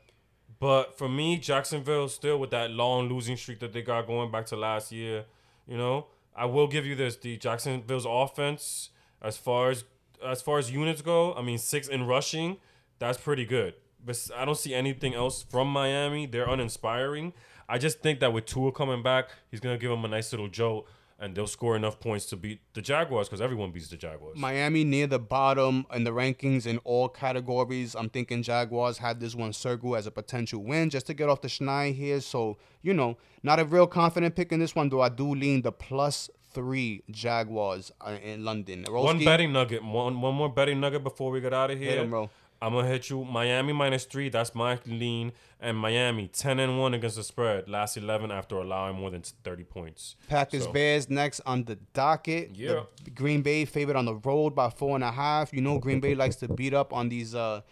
[0.58, 4.46] but for me, Jacksonville still with that long losing streak that they got going back
[4.46, 5.26] to last year.
[5.66, 8.88] You know, I will give you this: the Jacksonville's offense,
[9.20, 9.84] as far as
[10.24, 12.56] as far as units go, I mean, six in rushing,
[12.98, 13.74] that's pretty good.
[14.02, 16.24] But I don't see anything else from Miami.
[16.24, 17.34] They're uninspiring.
[17.68, 20.48] I just think that with Tua coming back, he's gonna give them a nice little
[20.48, 20.88] jolt,
[21.18, 24.36] and they'll score enough points to beat the Jaguars because everyone beats the Jaguars.
[24.36, 27.94] Miami near the bottom in the rankings in all categories.
[27.96, 31.40] I'm thinking Jaguars had this one circle as a potential win just to get off
[31.40, 32.20] the schneid here.
[32.20, 35.62] So, you know, not a real confident pick in this one, though I do lean
[35.62, 38.84] the plus three Jaguars uh, in London.
[38.88, 41.90] One betting nugget, one one more betting nugget before we get out of here.
[41.90, 42.30] Hit 'em, bro.
[42.60, 44.28] I'm gonna hit you Miami minus three.
[44.28, 47.68] That's my lean, and Miami ten and one against the spread.
[47.68, 50.16] Last eleven after allowing more than thirty points.
[50.28, 52.50] Packers So- Bears next on the docket.
[52.54, 52.82] Yeah.
[53.04, 55.52] The Green Bay favored on the road by four and a half.
[55.52, 57.62] You know Green Bay likes to beat up on these uh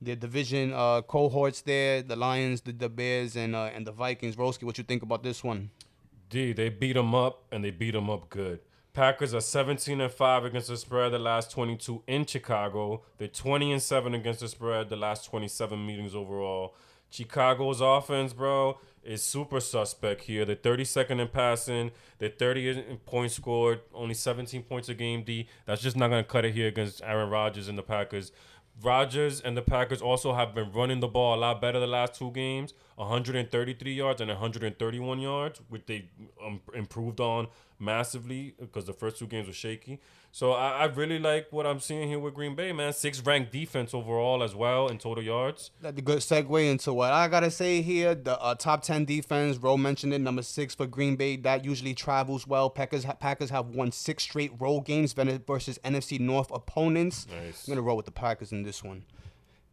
[0.00, 4.36] the division uh cohorts there, the Lions, the, the Bears, and uh, and the Vikings.
[4.36, 5.70] Roski, what you think about this one?
[6.30, 8.60] D, they beat them up and they beat them up good.
[8.92, 13.02] Packers are 17 and 5 against the spread the last 22 in Chicago.
[13.16, 16.74] They're 20 and 7 against the spread the last 27 meetings overall.
[17.10, 20.44] Chicago's offense, bro, is super suspect here.
[20.44, 21.90] They're 32nd in passing.
[22.18, 25.48] They're 30 in points scored, only 17 points a game, D.
[25.66, 28.32] That's just not going to cut it here against Aaron Rodgers and the Packers.
[28.82, 32.14] Rodgers and the Packers also have been running the ball a lot better the last
[32.14, 36.08] two games 133 yards and 131 yards, which they
[36.44, 40.00] um, improved on massively because the first two games were shaky.
[40.30, 42.92] So I, I really like what I'm seeing here with Green Bay, man.
[42.92, 45.70] Six ranked defense overall as well in total yards.
[45.80, 48.14] That's a good segue into what I gotta say here.
[48.14, 51.36] The uh, top ten defense, Ro mentioned it, number six for Green Bay.
[51.36, 52.70] That usually travels well.
[52.70, 57.26] Packers Packers have won six straight road games versus NFC North opponents.
[57.28, 57.66] Nice.
[57.66, 59.04] I'm gonna roll with the Packers in this one.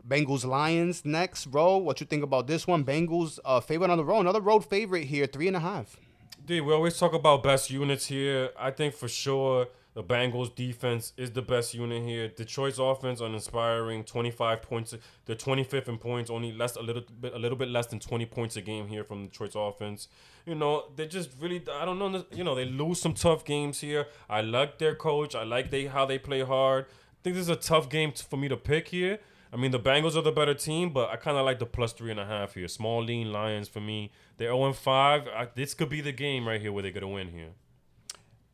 [0.08, 1.48] Bengals Lions next.
[1.48, 2.86] Ro, what you think about this one?
[2.86, 4.22] Bengals uh, favorite on the road.
[4.22, 5.98] Another road favorite here, three and a half.
[6.46, 8.52] Dude, we always talk about best units here.
[8.58, 12.28] I think for sure the Bengals defense is the best unit here.
[12.28, 14.94] Detroit's offense uninspiring, 25 points.
[15.26, 18.26] They're 25th in points, only less a little bit a little bit less than 20
[18.26, 20.10] points a game here from Detroit's offense.
[20.46, 23.80] You know, they just really I don't know, you know, they lose some tough games
[23.80, 24.08] here.
[24.30, 25.34] I like their coach.
[25.34, 26.88] I like they how they play hard.
[26.88, 29.20] I think this is a tough game t- for me to pick here.
[29.54, 31.94] I mean, the Bengals are the better team, but I kind of like the plus
[31.94, 32.68] three and a half here.
[32.68, 34.12] Small lean Lions for me.
[34.36, 35.28] They're 0 5.
[35.30, 37.52] I, this could be the game right here where they're going to win here.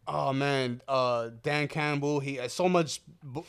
[0.07, 2.19] Oh man, uh, Dan Campbell.
[2.19, 3.01] He had so much,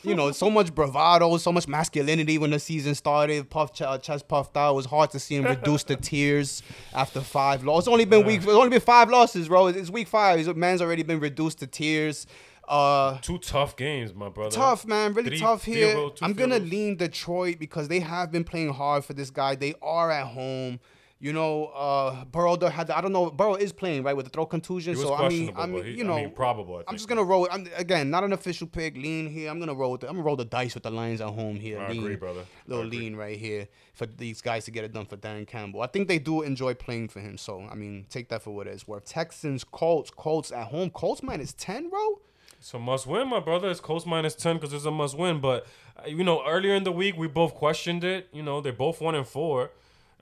[0.03, 3.49] you know, so much bravado, so much masculinity when the season started.
[3.49, 4.71] Puff ch- chest puffed out.
[4.71, 6.61] It was hard to see him reduce to tears
[6.93, 7.87] after five losses.
[7.87, 8.41] It's only been week.
[8.41, 9.67] It's only been five losses, bro.
[9.67, 10.37] It's week five.
[10.37, 12.27] His man's already been reduced to tears.
[12.65, 14.55] Uh, Two tough games, my brother.
[14.55, 15.13] tough, man.
[15.13, 16.09] Really Three tough here.
[16.21, 16.71] I'm gonna goals.
[16.71, 19.55] lean Detroit because they have been playing hard for this guy.
[19.55, 20.79] They are at home.
[21.23, 23.31] You know, uh, Burrow had I don't know.
[23.31, 24.93] Burrow is playing right with the throw contusion.
[24.97, 26.79] So I mean, I mean, he- you know, I mean, probable.
[26.79, 27.47] I I'm just gonna roll.
[27.49, 28.97] I'm, again, not an official pick.
[28.97, 29.49] Lean here.
[29.49, 29.93] I'm gonna roll.
[29.93, 31.79] With the, I'm gonna roll the dice with the Lions at home here.
[31.79, 32.43] I lean, agree, brother.
[32.67, 32.99] Little agree.
[32.99, 35.81] lean right here for these guys to get it done for Dan Campbell.
[35.81, 37.37] I think they do enjoy playing for him.
[37.37, 39.05] So I mean, take that for what it's worth.
[39.05, 40.89] Texans, Colts, Colts at home.
[40.89, 42.19] Colts minus ten, bro.
[42.59, 43.69] It's a must win, my brother.
[43.69, 45.41] It's Colts minus 10 because it's a must win.
[45.41, 48.29] But, uh, you know, earlier in the week, we both questioned it.
[48.31, 49.69] You know, they're both 1 and 4.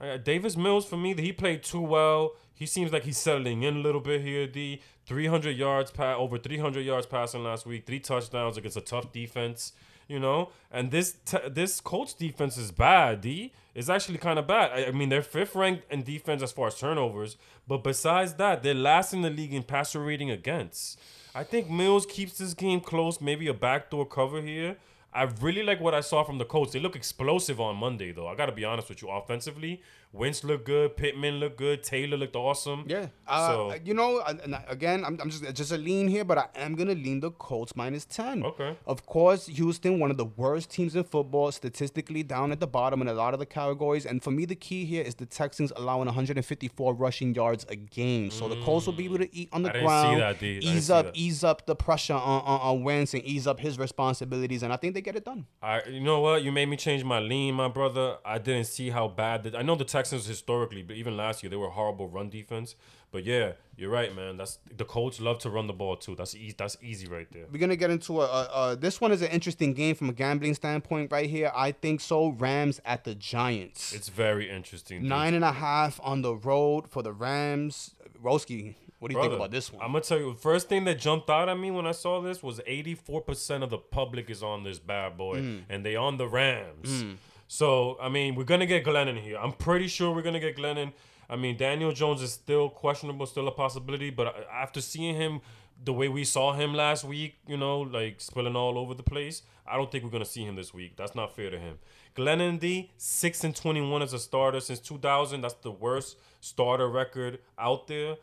[0.02, 2.32] Uh, Davis Mills, for me, he played too well.
[2.54, 4.82] He seems like he's settling in a little bit here, D.
[5.06, 9.72] 300 yards, pass over 300 yards passing last week, three touchdowns against a tough defense.
[10.08, 13.20] You know, and this t- this Colts defense is bad.
[13.22, 14.70] D is actually kind of bad.
[14.72, 17.36] I, I mean, they're fifth ranked in defense as far as turnovers,
[17.66, 21.00] but besides that, they're last in the league in passer rating against.
[21.34, 24.76] I think Mills keeps this game close, maybe a backdoor cover here.
[25.14, 26.72] I really like what I saw from the Colts.
[26.72, 28.28] They look explosive on Monday, though.
[28.28, 29.10] I got to be honest with you.
[29.10, 32.84] Offensively, Wentz looked good, Pittman looked good, Taylor looked awesome.
[32.86, 33.06] Yeah.
[33.26, 36.46] Uh, So- you know, and- again, I'm, I'm just just a lean here, but I
[36.56, 38.44] am gonna lean the Colts minus ten.
[38.44, 38.76] Okay.
[38.86, 43.00] Of course, Houston, one of the worst teams in football, statistically down at the bottom
[43.00, 44.04] in a lot of the categories.
[44.04, 48.30] And for me, the key here is the Texans allowing 154 rushing yards a game.
[48.30, 49.76] So the Colts will be able to eat on the Mm.
[49.76, 50.56] I ground, that, D.
[50.56, 51.16] I didn't ease up, that.
[51.16, 54.62] ease up the pressure on, on on Wentz and ease up his responsibilities.
[54.62, 55.46] And I think they get it done.
[55.62, 56.42] I, you know what?
[56.42, 58.18] You made me change my lean, my brother.
[58.24, 59.44] I didn't see how bad.
[59.44, 62.74] The, I know the Texans historically, but even last year they were horrible run defense.
[63.10, 64.36] But yeah, you're right, man.
[64.38, 66.14] That's the Colts love to run the ball too.
[66.14, 66.54] That's easy.
[66.56, 67.44] That's easy right there.
[67.52, 68.76] We're gonna get into a, a, a.
[68.76, 71.52] This one is an interesting game from a gambling standpoint, right here.
[71.54, 72.30] I think so.
[72.30, 73.92] Rams at the Giants.
[73.92, 75.06] It's very interesting.
[75.06, 77.94] Nine and a half on the road for the Rams.
[78.22, 79.82] Roski, what do you think about this one?
[79.82, 80.32] I'm gonna tell you.
[80.34, 83.78] First thing that jumped out at me when I saw this was 84% of the
[83.78, 85.62] public is on this bad boy, Mm.
[85.68, 87.04] and they on the Rams.
[87.52, 89.36] So I mean, we're gonna get Glennon here.
[89.36, 90.94] I'm pretty sure we're gonna get Glennon.
[91.28, 95.42] I mean, Daniel Jones is still questionable, still a possibility, but after seeing him
[95.84, 99.42] the way we saw him last week, you know, like spilling all over the place,
[99.66, 100.96] I don't think we're gonna see him this week.
[100.96, 101.78] That's not fair to him.
[102.16, 105.42] Glennon D, six and twenty-one as a starter since 2000.
[105.42, 108.16] That's the worst starter record out there.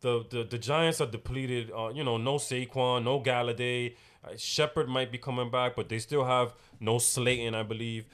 [0.00, 1.72] The the, the Giants are depleted.
[1.76, 3.96] Uh, you know, no Saquon, no Golladay.
[4.24, 8.06] Uh, Shepard might be coming back, but they still have no Slayton, I believe,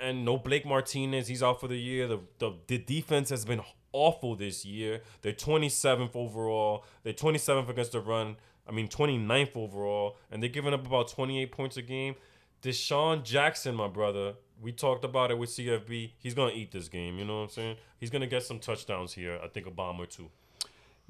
[0.00, 1.28] and, no Blake Martinez.
[1.28, 2.06] He's out for the year.
[2.06, 3.60] The, the the defense has been
[3.92, 5.02] awful this year.
[5.22, 6.84] They're 27th overall.
[7.02, 8.36] They're 27th against the run.
[8.68, 12.14] I mean, 29th overall, and they're giving up about 28 points a game.
[12.62, 16.12] DeSean Jackson, my brother, we talked about it with CFB.
[16.18, 17.18] He's gonna eat this game.
[17.18, 17.76] You know what I'm saying?
[17.98, 19.40] He's gonna get some touchdowns here.
[19.42, 20.30] I think a bomb or two.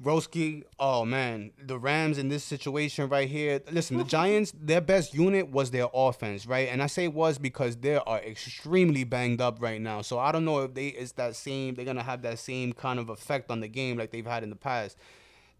[0.01, 3.61] Roski, oh man, the Rams in this situation right here.
[3.71, 6.69] Listen, the Giants, their best unit was their offense, right?
[6.69, 10.01] And I say was because they are extremely banged up right now.
[10.01, 12.99] So I don't know if they it's that same they're gonna have that same kind
[12.99, 14.97] of effect on the game like they've had in the past.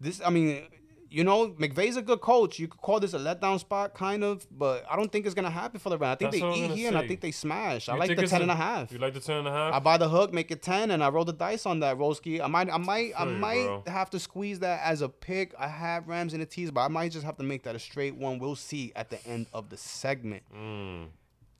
[0.00, 0.64] This, I mean,
[1.12, 2.58] you know, McVay's a good coach.
[2.58, 5.50] You could call this a letdown spot, kind of, but I don't think it's gonna
[5.50, 6.14] happen for the Rams.
[6.14, 7.88] I think That's I they eat here, and I think they smash.
[7.88, 8.90] I like the ten a- and a half.
[8.90, 9.74] You like the ten and a half?
[9.74, 12.40] I buy the hook, make it ten, and I roll the dice on that, Roski.
[12.40, 13.82] I might, I might, I you, might bro.
[13.86, 15.54] have to squeeze that as a pick.
[15.58, 17.78] I have Rams in the tees, but I might just have to make that a
[17.78, 18.38] straight one.
[18.38, 20.42] We'll see at the end of the segment.
[20.56, 21.08] Mm.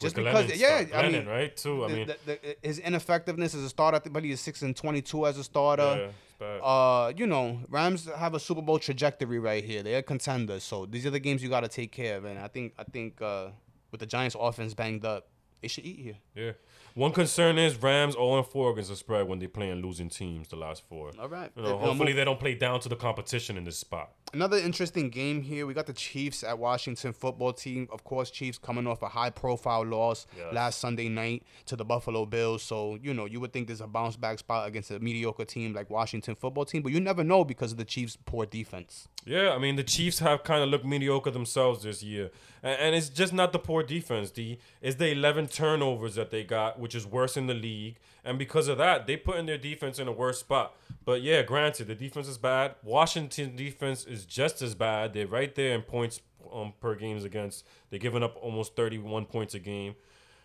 [0.03, 0.85] Just With because, yeah.
[0.95, 1.57] I mean, right?
[1.57, 1.85] Too.
[1.85, 3.97] I the- mean, the- the- his ineffectiveness as a starter.
[3.97, 6.11] I think, but he's six and twenty-two as a starter.
[6.41, 6.47] yeah.
[6.63, 9.83] Uh, you know, Rams have a Super Bowl trajectory right here.
[9.85, 12.25] They're contenders, so these are the games you got to take care of.
[12.25, 13.51] And I think, I think, uh,
[13.93, 15.29] with the Giants' offense banged up,
[15.61, 16.19] they should eat here.
[16.35, 16.53] yeah.
[16.95, 20.57] One concern is Rams 0 4 against the spread when they playing losing teams the
[20.57, 21.11] last four.
[21.19, 21.51] All right.
[21.57, 24.13] You know, Uh, hopefully move- they don't play down to the competition in this spot.
[24.35, 25.67] Another interesting game here.
[25.67, 27.87] We got the Chiefs at Washington football team.
[27.93, 30.55] Of course, Chiefs coming off a high profile loss Yes.
[30.55, 32.63] last Sunday night to the Buffalo Bills.
[32.63, 35.75] So, you know, you would think there's a bounce back spot against a mediocre team
[35.75, 39.07] like Washington football team, but you never know because of the Chiefs' poor defense.
[39.25, 42.31] Yeah, I mean the Chiefs have kind of looked mediocre themselves this year,
[42.63, 44.31] and, and it's just not the poor defense.
[44.33, 48.39] The it's the 11 turnovers that they got, which is worse in the league, and
[48.39, 50.75] because of that, they put in their defense in a worse spot.
[51.05, 52.75] But yeah, granted, the defense is bad.
[52.83, 55.15] Washington defense is just as bad.
[55.15, 56.21] They're right there in points
[56.53, 57.65] um, per games against.
[57.91, 59.95] They're giving up almost 31 points a game.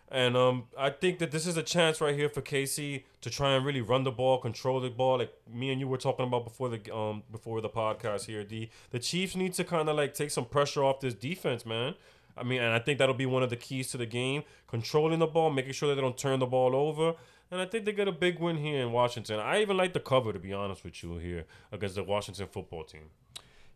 [0.09, 3.55] And um, I think that this is a chance right here for KC to try
[3.55, 6.45] and really run the ball, control the ball, like me and you were talking about
[6.45, 8.43] before the um before the podcast here.
[8.43, 11.95] D the Chiefs need to kind of like take some pressure off this defense, man.
[12.37, 15.19] I mean, and I think that'll be one of the keys to the game: controlling
[15.19, 17.15] the ball, making sure that they don't turn the ball over.
[17.49, 19.39] And I think they get a big win here in Washington.
[19.39, 22.83] I even like the cover, to be honest with you, here against the Washington football
[22.83, 23.09] team.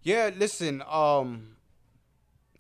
[0.04, 1.56] Yeah, listen, um,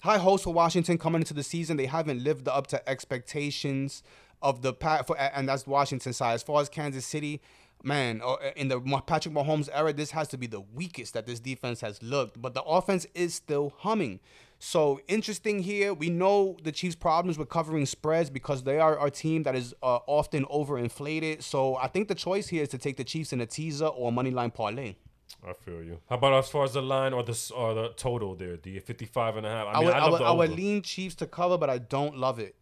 [0.01, 1.77] high hopes for Washington coming into the season.
[1.77, 4.03] They haven't lived up to expectations
[4.41, 6.33] of the pat and that's Washington side.
[6.33, 7.41] As far as Kansas City,
[7.83, 11.39] man, uh, in the Patrick Mahomes era, this has to be the weakest that this
[11.39, 12.41] defense has looked.
[12.41, 14.19] But the offense is still humming.
[14.63, 15.91] So interesting here.
[15.91, 19.73] We know the Chiefs' problems with covering spreads because they are a team that is
[19.81, 21.41] uh, often overinflated.
[21.41, 24.09] So I think the choice here is to take the Chiefs in a teaser or
[24.09, 24.97] a money line parlay.
[25.43, 25.99] I feel you.
[26.07, 29.37] How about as far as the line or the or the total there, the 55
[29.37, 29.65] and a half?
[29.65, 31.71] I, I mean, would, I, I, love would, I would lean Chiefs to cover, but
[31.71, 32.55] I don't love it.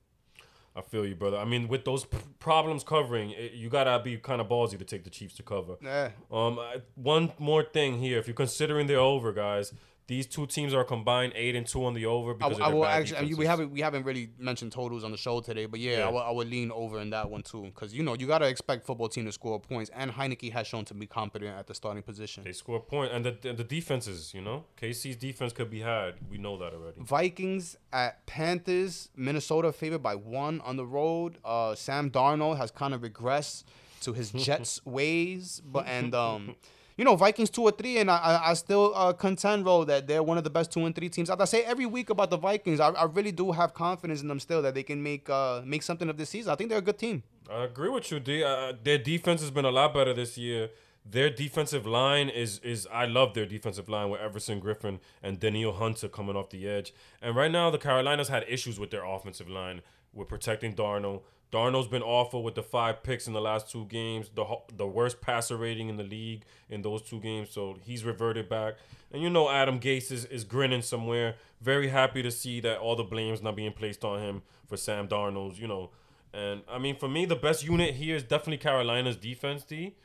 [0.78, 1.36] I feel you, brother.
[1.36, 4.86] I mean, with those p- problems covering, it, you gotta be kind of ballsy to
[4.86, 5.76] take the Chiefs to cover.
[5.82, 6.12] Yeah.
[6.32, 9.74] Um, I- one more thing here, if you're considering the over, guys,
[10.10, 12.69] these two teams are combined eight and two on the over I, because of I
[12.69, 13.17] will actually.
[13.17, 16.00] I mean, we haven't we haven't really mentioned totals on the show today, but yeah,
[16.00, 16.08] Yeah.
[16.08, 18.48] I, would, I would lean over in that one too, because you know you gotta
[18.48, 21.76] expect football team to score points, and Heinicke has shown to be competent at the
[21.76, 22.43] starting position.
[22.43, 25.82] They score a point, and the and the defenses, you know, KC's defense could be
[25.82, 26.15] had.
[26.28, 27.02] We know that already.
[27.02, 29.10] Vikings at Panthers.
[29.15, 31.38] Minnesota favored by one on the road.
[31.45, 33.63] Uh, Sam Darnold has kind of regressed
[34.02, 36.56] to his Jets ways, but and um,
[37.00, 40.22] you know Vikings two or three, and I I, still uh, contend bro that they're
[40.22, 41.30] one of the best two and three teams.
[41.30, 44.28] As I say every week about the Vikings, I, I really do have confidence in
[44.28, 46.52] them still that they can make uh make something of this season.
[46.52, 47.24] I think they're a good team.
[47.50, 48.44] I agree with you, D.
[48.44, 50.72] Uh, their defense has been a lot better this year.
[51.10, 55.72] Their defensive line is is I love their defensive line with Everson Griffen and Danielle
[55.72, 56.94] Hunter coming off the edge.
[57.22, 61.22] And right now the Carolinas had issues with their offensive line with protecting Darnold.
[61.52, 65.20] Darnold's been awful with the five picks in the last two games, the the worst
[65.20, 67.50] passer rating in the league in those two games.
[67.50, 68.76] So he's reverted back.
[69.12, 72.96] And you know Adam Gase is, is grinning somewhere, very happy to see that all
[72.96, 75.90] the blame's not being placed on him for Sam Darnold's, you know.
[76.32, 79.64] And I mean, for me, the best unit here is definitely Carolina's defense.
[79.64, 79.96] D,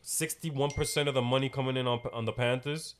[0.00, 2.94] sixty-one percent of the money coming in on on the Panthers.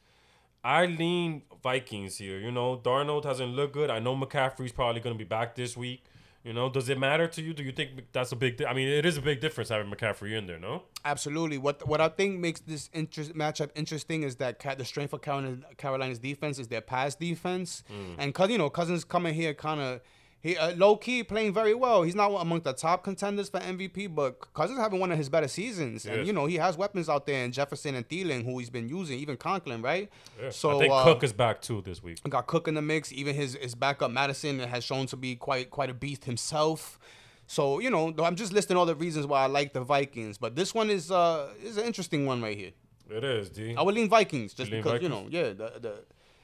[0.64, 2.40] I lean Vikings here.
[2.40, 3.90] You know, Darnold hasn't looked good.
[3.90, 6.02] I know McCaffrey's probably going to be back this week.
[6.44, 7.54] You know, does it matter to you?
[7.54, 8.58] Do you think that's a big?
[8.58, 10.58] Di- I mean, it is a big difference having McCaffrey in there.
[10.58, 10.82] No.
[11.02, 11.56] Absolutely.
[11.56, 15.22] What what I think makes this interest matchup interesting is that Ca- the strength of
[15.22, 18.16] Carolina, Carolina's defense is their pass defense, mm.
[18.18, 20.02] and cause you know Cousins coming here kind of
[20.44, 22.02] he uh, low key playing very well.
[22.02, 25.48] He's not among the top contenders for MVP, but Cousins having one of his better
[25.48, 26.26] seasons, and Yes.
[26.26, 29.18] you know he has weapons out there, in Jefferson and Thielen who he's been using,
[29.18, 30.10] even Conklin, right?
[30.40, 30.50] Yeah.
[30.50, 32.22] So I think uh, Cook is back too this week.
[32.28, 33.10] got Cook in the mix.
[33.12, 36.98] Even his his backup Mattison has shown to be quite quite a beast himself.
[37.46, 40.54] So you know, I'm just listing all the reasons why I like the Vikings, but
[40.56, 42.72] this one is uh is an interesting one right here.
[43.10, 43.74] It is D.
[43.76, 45.94] I would lean Vikings just lean because you know, yeah, the, the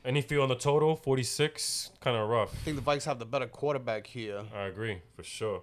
[0.04, 0.96] Any feel on the total?
[0.96, 2.52] Forty-six, kind of rough.
[2.54, 4.42] I think the Vikes have the better quarterback here.
[4.54, 5.62] I agree for sure.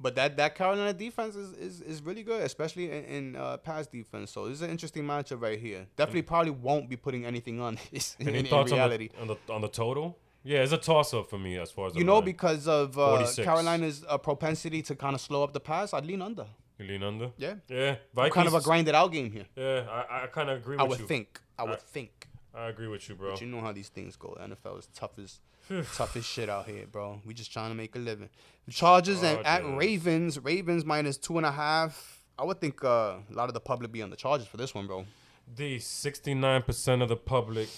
[0.00, 3.86] But that that Carolina defense is is, is really good, especially in, in uh, pass
[3.86, 4.32] defense.
[4.32, 5.86] So this is an interesting matchup right here.
[5.96, 9.10] Definitely probably won't be putting anything on this in, Any in thoughts reality.
[9.20, 10.18] on the, on the on the total?
[10.44, 12.24] Yeah, it's a toss up for me as far as You know, line.
[12.24, 16.20] because of uh, Carolina's uh, propensity to kind of slow up the pass, I'd lean
[16.20, 16.46] under.
[16.80, 17.30] you lean under.
[17.36, 17.54] Yeah.
[17.68, 18.34] Yeah, Vikings.
[18.34, 19.46] kind of a grinded out game here.
[19.54, 21.06] Yeah, I, I kind of agree I would you.
[21.06, 21.40] think.
[21.56, 22.21] I would I- think.
[22.54, 23.32] I agree with you, bro.
[23.32, 24.36] But you know how these things go.
[24.38, 25.40] The NFL is toughest,
[25.94, 27.20] toughest shit out here, bro.
[27.24, 28.28] We just trying to make a living.
[28.66, 29.64] The Chargers and at.
[29.64, 30.38] Ravens.
[30.38, 32.20] Ravens minus two and a half.
[32.38, 34.74] I would think uh, a lot of the public be on the Chargers for this
[34.74, 35.06] one, bro.
[35.54, 37.68] The 69% of the public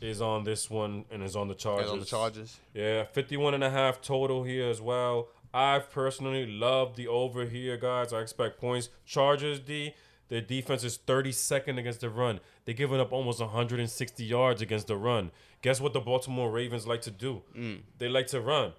[0.00, 1.86] is on this one and is on the Chargers.
[1.86, 2.58] Yeah, on the Chargers.
[2.74, 5.28] Yeah, 51 and a half total here as well.
[5.52, 8.12] I personally love the over here, guys.
[8.12, 8.88] I expect points.
[9.04, 9.94] Chargers, D,
[10.30, 12.40] their defense is 32nd against the run.
[12.64, 15.30] They're giving up almost 160 yards against the run.
[15.60, 17.42] Guess what the Baltimore Ravens like to do?
[17.98, 18.72] They like to run.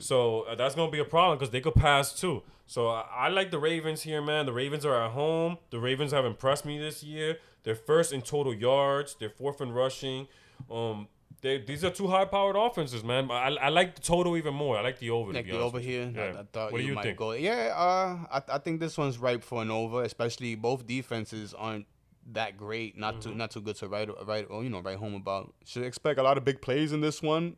[0.00, 2.42] So uh, that's going to be a problem because they could pass too.
[2.66, 4.46] So I, I like the Ravens here, man.
[4.46, 5.58] The Ravens are at home.
[5.70, 7.38] The Ravens have impressed me this year.
[7.64, 9.16] They're first in total yards.
[9.18, 10.26] They're fourth in rushing.
[10.70, 11.08] Um,
[11.40, 13.30] they, these are two high-powered offenses, man.
[13.30, 14.76] I, I like the total even more.
[14.76, 15.32] I like the over.
[15.32, 16.10] to Like the over here.
[16.14, 16.40] Yeah.
[16.40, 17.18] I thought what do you, you might think?
[17.18, 17.32] go.
[17.32, 21.86] Yeah, uh, I, I think this one's ripe for an over, especially both defenses aren't
[22.32, 22.98] that great.
[22.98, 23.30] Not Mm-hmm.
[23.30, 25.54] too not too good to write write or you know write home about.
[25.64, 27.56] Should expect a lot of big plays in this one.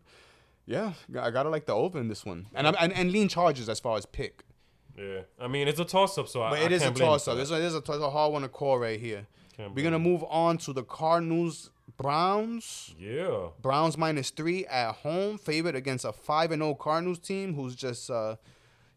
[0.66, 3.68] Yeah, I gotta like the over in this one, and I'm, and, and lean charges
[3.68, 4.44] as far as pick.
[4.96, 7.36] Yeah, I mean it's a toss-up, so I, But I it is a toss up.
[7.36, 9.26] This is a, toss- a hard one to call right here.
[9.56, 11.70] Can't We're gonna move on to the Cardinals
[12.00, 12.94] Browns.
[12.98, 17.74] Yeah, Browns minus three at home, favorite against a five and zero Cardinals team who's
[17.74, 18.36] just uh,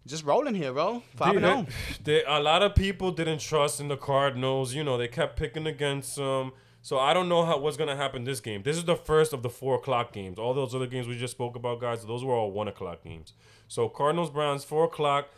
[0.07, 1.03] just rolling here, bro.
[1.15, 1.71] Five Dude, and oh.
[2.03, 4.73] they, they, a lot of people didn't trust in the Cardinals.
[4.73, 6.51] You know, they kept picking against them.
[6.81, 8.61] So I don't know how what's gonna happen this game.
[8.63, 10.37] This is the first of the four o'clock games.
[10.37, 13.33] All those other games we just spoke about, guys, those were all one o'clock games.
[13.69, 15.29] So Cardinals Browns four o'clock.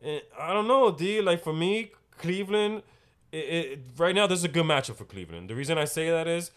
[0.00, 1.20] And I don't know, D.
[1.20, 2.82] Like for me, Cleveland.
[3.32, 5.48] It, it, right now, this is a good matchup for Cleveland.
[5.48, 6.50] The reason I say that is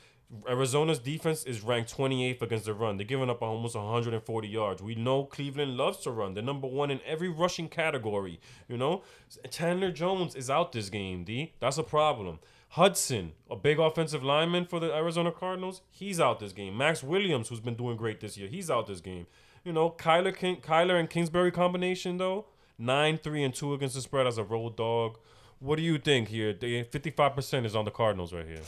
[0.49, 2.97] Arizona's defense is ranked 28th against the run.
[2.97, 4.82] They're giving up almost 140 yards.
[4.82, 6.34] We know Cleveland loves to run.
[6.34, 8.39] They're number one in every rushing category.
[8.67, 9.03] You know,
[9.49, 11.23] Chandler Jones is out this game.
[11.23, 11.53] D.
[11.59, 12.39] That's a problem.
[12.69, 16.78] Hudson, a big offensive lineman for the Arizona Cardinals, he's out this game.
[16.78, 19.28] Max Williams, who's been doing great this year, he's out this game.
[19.63, 22.47] You know, Kyler, King, Kyler and Kingsbury combination though,
[22.78, 25.17] nine three and two against the spread as a road dog.
[25.59, 26.53] What do you think here?
[26.53, 28.61] Fifty five percent is on the Cardinals right here.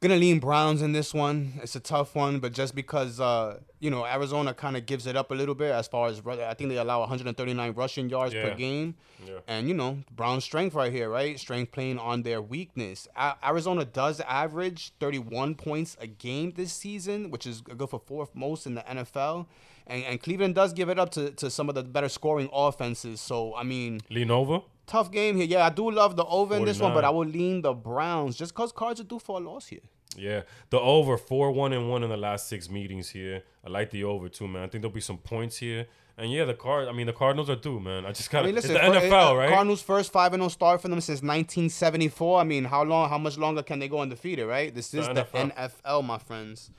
[0.00, 1.60] Gonna lean Browns in this one.
[1.62, 5.14] It's a tough one, but just because uh, you know Arizona kind of gives it
[5.14, 8.48] up a little bit as far as I think they allow 139 rushing yards Yeah.
[8.48, 8.94] per game,
[9.26, 9.40] Yeah.
[9.46, 11.38] and you know Browns' strength right here, right?
[11.38, 13.08] Strength playing on their weakness.
[13.14, 18.34] A- Arizona does average 31 points a game this season, which is good for fourth
[18.34, 19.48] most in the NFL,
[19.86, 23.20] and, and Cleveland does give it up to, to some of the better scoring offenses.
[23.20, 24.62] So I mean, Lean over.
[24.90, 25.46] Tough game here.
[25.46, 28.34] Yeah, I do love the over in this one, but I will lean the Browns
[28.36, 29.80] just because Cards are due for a loss here.
[30.16, 33.44] Yeah, the over four one and one in the last six meetings here.
[33.64, 34.62] I like the over too, man.
[34.64, 35.86] I think there'll be some points here.
[36.18, 36.88] And yeah, the card.
[36.88, 38.04] I mean, the Cardinals are due, man.
[38.04, 38.44] I just I got.
[38.46, 39.48] mean, It's listen, the for- NFL, uh, right?
[39.48, 42.40] Cardinals' first five and zero start for them since 1974.
[42.40, 43.08] I mean, how long?
[43.08, 44.46] How much longer can they go undefeated?
[44.46, 44.74] Right?
[44.74, 45.52] This is The the NFL.
[45.54, 46.70] NFL, my friends.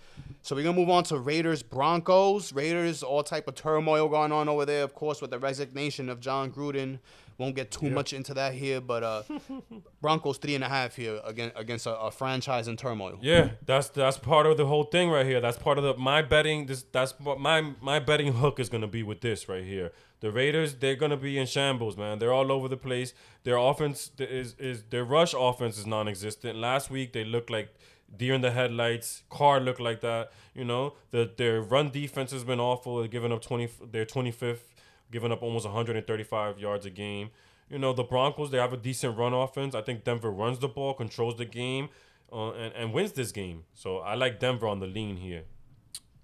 [0.44, 2.52] So we're gonna move on to Raiders Broncos.
[2.54, 6.20] Raiders, all type of turmoil going on over there, of course, with the resignation of
[6.20, 7.00] Jon Gruden.
[7.38, 9.24] Won't get too much into that here, but uh,
[10.02, 13.18] Broncos three and a half here against against a, a franchise in turmoil.
[13.22, 15.42] Yeah, that's that's part of the whole thing right here.
[15.42, 16.68] That's part of the my betting.
[16.68, 19.92] This that's what my my betting hook is gonna be with this right here.
[20.20, 22.20] The Raiders, they're gonna be in shambles, man.
[22.20, 23.14] They're all over the place.
[23.44, 26.58] Their offense is is their rush offense is non-existent.
[26.58, 27.74] Last week they looked like
[28.16, 29.24] deer in the headlights.
[29.30, 30.32] Carr looked like that.
[30.54, 33.00] You know, the their run defense has been awful.
[33.00, 33.70] They're giving up twenty.
[33.92, 34.71] They're twenty fifth,
[35.12, 37.30] giving up almost one hundred and thirty five yards a game.
[37.70, 39.76] You know, the Broncos, they have a decent run offense.
[39.76, 41.90] I think Denver runs the ball, controls the game,
[42.32, 43.64] uh, and, and wins this game.
[43.74, 45.44] So I like Denver on the lean here.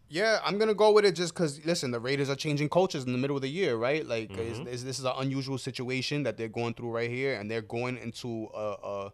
[0.09, 3.11] Yeah, I'm gonna go with it just because listen, the Raiders are changing coaches in
[3.11, 4.05] the middle of the year, right?
[4.05, 7.51] Like, is, is, this is an unusual situation that they're going through right here, and
[7.51, 9.13] they're going into a, a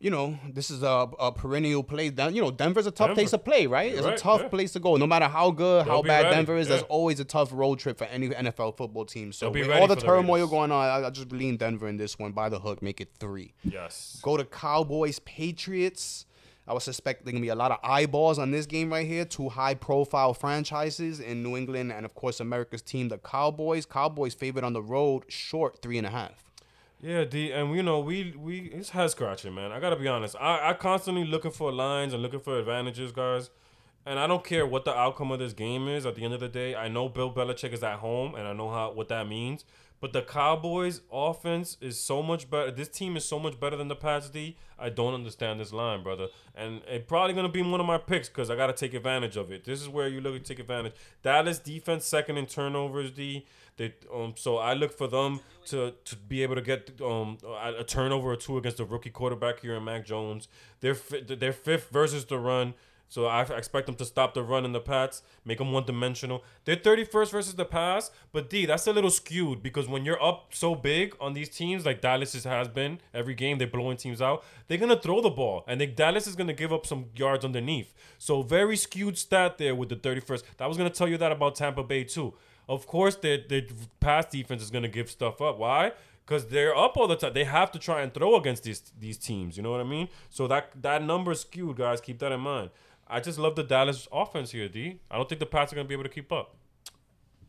[0.00, 2.12] you know, this is a, a perennial place.
[2.16, 3.14] You know, Denver's a tough Denver.
[3.20, 3.92] place to play, right?
[3.92, 4.48] It's Right, a tough yeah.
[4.48, 4.96] place to go.
[4.96, 7.78] No matter how good, They'll how bad ready, Denver is, there's always a tough road
[7.78, 9.30] trip for any NFL football team.
[9.30, 11.98] So with all the for the turmoil going on, I, I just lean Denver in
[11.98, 13.52] this one by the hook, make it three.
[13.62, 14.18] Yes.
[14.22, 16.24] Go to Cowboys Patriots.
[16.66, 19.24] I was suspecting gonna be a lot of eyeballs on this game right here.
[19.24, 23.84] Two high profile franchises in New England and of course America's team, the Cowboys.
[23.86, 26.49] Cowboys favored on the road, short three and a half.
[27.02, 29.72] Yeah, D, and you know we we it's head scratching, man.
[29.72, 30.36] I gotta be honest.
[30.38, 33.48] I I constantly looking for lines and looking for advantages, guys.
[34.04, 36.04] And I don't care what the outcome of this game is.
[36.06, 38.52] At the end of the day, I know Bill Belichick is at home, and I
[38.52, 39.64] know how what that means.
[40.00, 42.70] But the Cowboys' offense is so much better.
[42.70, 44.28] This team is so much better than the Pats.
[44.30, 44.56] D.
[44.78, 46.28] I don't understand this line, brother.
[46.54, 49.50] And it probably gonna be one of my picks because I gotta take advantage of
[49.50, 49.64] it.
[49.64, 50.94] This is where you look to take advantage.
[51.22, 53.10] Dallas defense second in turnovers.
[53.10, 53.46] D.
[53.80, 57.38] They um so I look for them to to be able to get um
[57.78, 60.48] a turnover or two against the rookie quarterback here in Mac Jones.
[60.80, 62.74] They're fi- they're fifth versus the run.
[63.08, 66.44] So I expect them to stop the run in the Pats, make them one dimensional.
[66.64, 70.54] They're 31st versus the pass, but D, that's a little skewed because when you're up
[70.54, 74.44] so big on these teams, like Dallas has been every game, they're blowing teams out.
[74.68, 77.92] They're gonna throw the ball, and they, Dallas is gonna give up some yards underneath.
[78.18, 80.44] So very skewed stat there with the 31st.
[80.60, 82.34] I was gonna tell you that about Tampa Bay too.
[82.70, 83.62] Of course, their their
[83.98, 85.58] pass defense is gonna give stuff up.
[85.58, 85.90] Why?
[86.24, 87.32] Because they're up all the time.
[87.32, 89.56] They have to try and throw against these these teams.
[89.56, 90.08] You know what I mean?
[90.28, 92.00] So that that number is skewed, guys.
[92.00, 92.70] Keep that in mind.
[93.08, 95.00] I just love the Dallas offense here, D.
[95.10, 96.54] I don't think the Pats are gonna be able to keep up.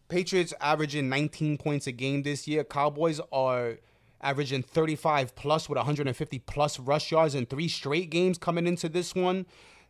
[0.09, 2.63] Patriots averaging 19 points a game this year.
[2.63, 3.78] Cowboys are
[4.22, 9.13] averaging 35 plus with 150 plus rush yards in three straight games coming into this
[9.13, 9.45] one.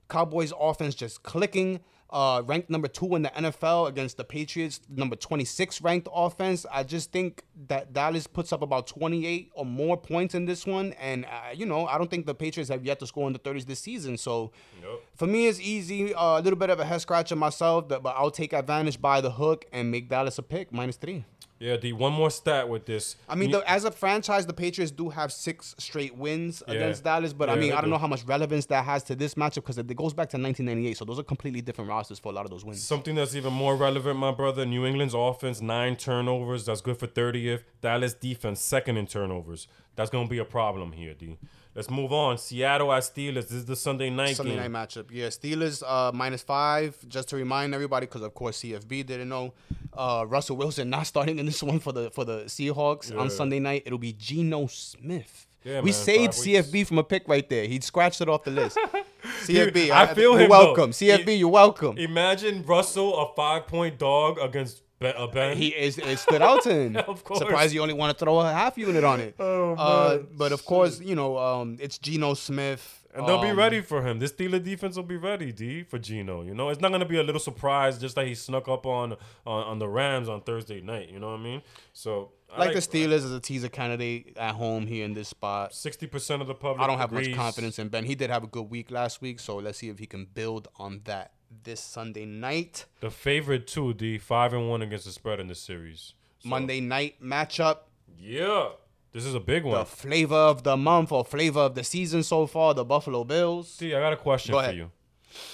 [0.09, 1.79] Cowboys offense just clicking.
[2.12, 6.66] Uh, ranked number two in the NFL against the Patriots, number 26 ranked offense.
[6.70, 10.91] I just think that Dallas puts up about 28 or more points in this one.
[10.99, 13.39] And, uh, you know, I don't think the Patriots have yet to score in the
[13.39, 14.18] 30s this season.
[14.18, 14.51] So
[14.82, 15.05] Nope.
[15.16, 16.14] for me, it's easy.
[16.14, 19.22] Uh, a little bit of a head scratcher myself, but but I'll take advantage by
[19.22, 21.24] the hook and make Dallas a pick minus three.
[21.62, 21.93] Yeah, D.
[21.93, 23.16] One more stat with this.
[23.30, 26.74] I mean, the, as a franchise, the Patriots do have six straight wins Yeah.
[26.74, 27.89] against Dallas, but I mean, I don't do.
[27.91, 30.97] know how much relevance that has to this matchup because it goes back to 1998,
[30.97, 32.84] so those are completely different rosters for a lot of those wins.
[32.84, 34.66] Something that's even more relevant, my brother.
[34.66, 36.66] New England's offense, nine turnovers.
[36.66, 37.62] That's good for 30th.
[37.80, 39.68] Dallas defense, second in turnovers.
[39.95, 41.38] That's going to be a problem here, D.
[41.74, 42.38] Let's move on.
[42.38, 43.43] Seattle at Steelers.
[43.47, 44.72] This is the Sunday night Sunday game.
[44.72, 45.05] night matchup.
[45.09, 46.97] Yeah, Steelers uh, minus five.
[47.07, 49.53] Just to remind everybody, because of course CFB didn't know.
[49.93, 53.19] Uh, Russell Wilson not starting in this one for the for the Seahawks Yeah.
[53.19, 53.84] on Sunday night.
[53.86, 55.47] It'll be Geno Smith.
[55.63, 56.34] Yeah, we man, saved.
[56.34, 57.65] CFB from a pick right there.
[57.67, 58.78] He'd scratched it off the list.
[59.43, 60.65] CFB, I feel you're him, though.
[60.65, 60.89] welcome.
[60.91, 61.97] CFB, you're welcome.
[61.99, 65.58] Imagine Russell, a five point dog against Be- uh, Ben.
[65.58, 66.95] He is it stood out to him.
[67.08, 67.39] Of course.
[67.39, 69.36] Surprised you only want to throw a half unit on it.
[69.39, 72.99] Oh, Uh, but of course, you know, um, it's Geno Smith.
[73.14, 74.20] And they'll be Um, ready for him.
[74.20, 76.43] This Steeler defense will be ready, D, for Geno.
[76.43, 79.18] You know, it's not gonna be a little surprise just that he snuck up on
[79.45, 81.10] on, on the Rams on Thursday night.
[81.10, 81.62] You know what I mean?
[81.91, 85.74] So I Like the Steelers as a teaser candidate at home here in this spot.
[85.74, 86.82] Sixty percent of the public.
[86.84, 87.30] I don't have agrees.
[87.30, 88.06] much confidence in Ben.
[88.06, 90.70] He did have a good week last week, so let's see if he can build
[90.78, 91.34] on that
[91.64, 92.86] this Sunday night.
[92.99, 96.14] The favorite too, D, five and one against the spread in this series.
[96.39, 97.78] So, Monday night matchup.
[98.20, 98.70] Yeah,
[99.12, 99.78] this is a big one.
[99.80, 103.72] The flavor of the month or flavor of the season so far, the Buffalo Bills.
[103.74, 104.91] See, I got a question Go for you.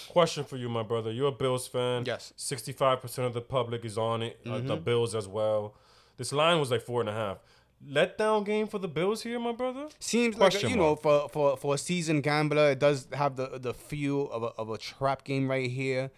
[0.09, 1.11] Question for you, my brother.
[1.11, 2.03] You're a Bills fan.
[2.05, 2.33] Yes.
[2.35, 4.39] Sixty-five percent of the public is on it.
[4.45, 4.67] Uh, Mm-hmm.
[4.67, 5.75] the Bills as well.
[6.17, 7.37] This line was like four and a half.
[7.85, 9.87] Letdown game for the Bills here, my brother.
[9.99, 13.59] Seems like Question you know for, for for a seasoned gambler, it does have the
[13.59, 16.09] the feel of a, of a trap game right here,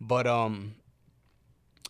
[0.00, 0.74] but um,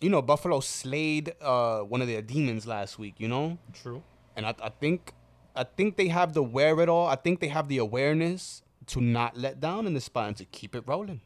[0.01, 4.03] you know Buffalo slayed uh one of their demons last week, you know, True.
[4.35, 5.12] and I I think
[5.55, 7.07] I think they have the wherewithal.
[7.07, 10.45] I think they have the awareness to not let down in the spot and to
[10.47, 11.20] keep it rolling.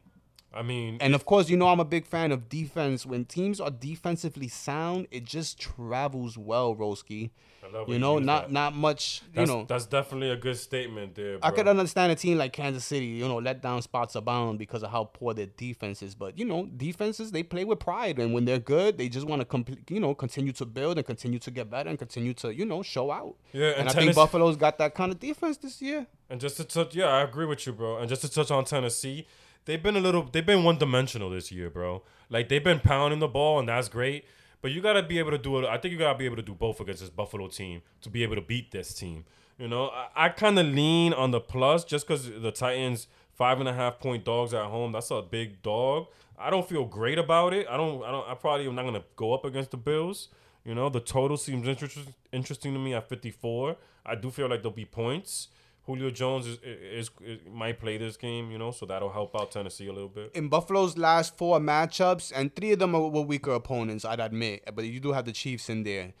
[0.53, 3.05] I mean, And of course, you know I'm a big fan of defense.
[3.05, 7.31] When teams are defensively sound, it just travels well, Roski.
[7.65, 8.51] I love You know, use not that.
[8.51, 9.21] not much.
[9.35, 11.37] You know, that's definitely a good statement there.
[11.39, 11.47] Bro.
[11.47, 14.83] I could understand a team like Kansas City, you know, let down spots abound because
[14.83, 16.13] of how poor their defense is.
[16.13, 19.39] But you know, defenses they play with pride, and when they're good, they just want
[19.41, 22.53] to complete, you know, continue to build and continue to get better and continue to,
[22.53, 23.37] you know, show out.
[23.53, 26.05] Yeah, and, and I think Buffalo's got that kind of defense this year.
[26.29, 27.97] And just to touch, yeah, I agree with you, bro.
[27.97, 29.25] And just to touch on Tennessee,
[29.65, 32.03] they've been a little, they've been one dimensional this year, bro.
[32.29, 34.25] Like they've been pounding the ball, and that's great.
[34.61, 35.65] But you gotta be able to do it.
[35.65, 38.23] I think you gotta be able to do both against this Buffalo team to be
[38.23, 39.25] able to beat this team.
[39.57, 43.59] You know, I, I kind of lean on the plus just because the Titans five
[43.59, 44.91] and a half point dogs at home.
[44.91, 46.07] That's a big dog.
[46.37, 47.67] I don't feel great about it.
[47.69, 48.03] I don't.
[48.03, 48.27] I don't.
[48.27, 50.29] I probably am not gonna go up against the Bills.
[50.63, 53.75] You know, the total seems interesting interesting to me at 54.
[54.05, 55.49] I do feel like there'll be points.
[55.85, 59.51] Julio Jones is, is, is might play this game, you know, so that'll help out
[59.51, 60.31] Tennessee a little bit.
[60.33, 64.85] In Buffalo's last four matchups, and three of them were, weaker opponents, I'd admit, but
[64.85, 66.13] you do have the Chiefs in there.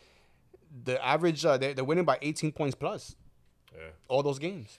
[0.83, 3.15] The average, uh, they're, they're winning by 18 points plus
[3.73, 3.91] Yeah.
[4.09, 4.77] all those games.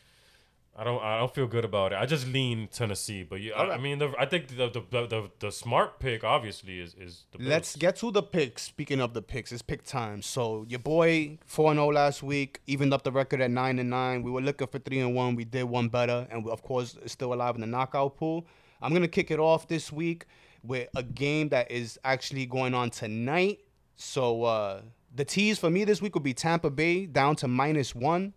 [0.77, 1.99] I don't I don't feel good about it.
[1.99, 5.07] I just lean Tennessee, but yeah, I, I mean, the, I think the the, the
[5.07, 7.49] the the smart pick obviously is is the Bills.
[7.49, 8.63] Let's get to the picks.
[8.63, 10.21] Speaking of the picks, it's pick time.
[10.21, 14.23] So your boy 4-0 last week, evened up the record at 9 and 9.
[14.23, 15.37] We were looking for 3 and 1.
[15.37, 18.45] We did one better and we, of course still alive in the knockout pool.
[18.83, 20.27] I'm going to kick it off this week
[20.65, 23.61] with a game that is actually going on tonight.
[23.95, 24.83] So uh
[25.15, 28.35] the tease for me this week would be Tampa Bay down to minus 1.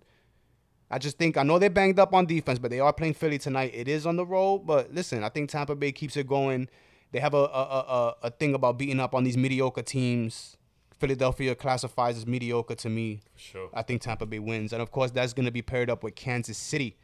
[0.89, 3.37] I just think I know they're banged up on defense, but they are playing Philly
[3.37, 3.71] tonight.
[3.73, 6.69] It is on the road, but listen, I think Tampa Bay keeps it going.
[7.11, 10.55] They have a a, a, a- thing about beating up on these mediocre teams.
[10.99, 13.19] Philadelphia classifies as mediocre to me.
[13.35, 13.69] sure.
[13.73, 16.15] I think Tampa Bay wins, and of course that's going to be paired up with
[16.15, 16.95] Kansas City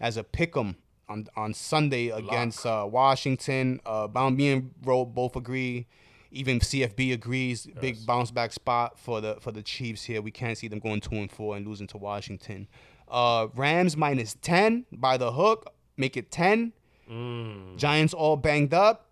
[0.00, 0.76] as a pick'em
[1.08, 3.80] on on Sunday against uh, Washington.
[3.84, 5.86] Uh, Bound me and Rowe both agree.
[6.30, 7.66] Even CFB agrees.
[7.80, 10.22] Big bounce back spot for the for the Chiefs here.
[10.22, 12.66] We can't see them going two and four and losing to Washington.
[13.14, 15.72] Uh, Rams minus ten by the hook.
[15.96, 16.72] Make it ten.
[17.08, 17.76] Mm.
[17.76, 19.08] Giants all banged up.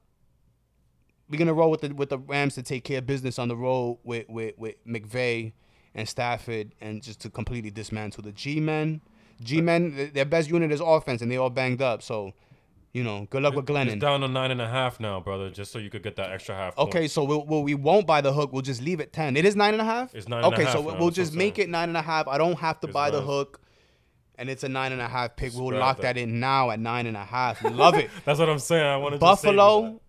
[1.30, 3.57] We're gonna roll with the with the Rams to take care of business on the
[3.57, 5.53] road with with, with McVay
[5.94, 9.00] and Stafford and just to completely dismantle the G men.
[9.40, 12.03] G men, their best unit is offense and they all banged up.
[12.03, 12.32] So,
[12.92, 13.86] you know, good luck with Glennon.
[13.92, 15.50] It's down to nine and a half now, brother.
[15.50, 16.76] Just so you could get that extra half.
[16.76, 16.88] point.
[16.88, 18.53] Okay, so we'll, we'll, we won't buy the hook.
[18.53, 19.36] We'll just leave it ten.
[19.36, 20.14] It is nine and a half.
[20.14, 22.28] It's nine and a Okay, so now, we'll just make it nine and a half.
[22.28, 23.61] I don't have to It's buy the hook,
[24.37, 25.53] and it's a nine and a half pick.
[25.55, 26.14] We'll lock that.
[26.14, 27.62] that in now at nine and a half.
[27.64, 28.11] Love it.
[28.24, 28.85] That's what I'm saying.
[28.85, 30.01] I wanted Buffalo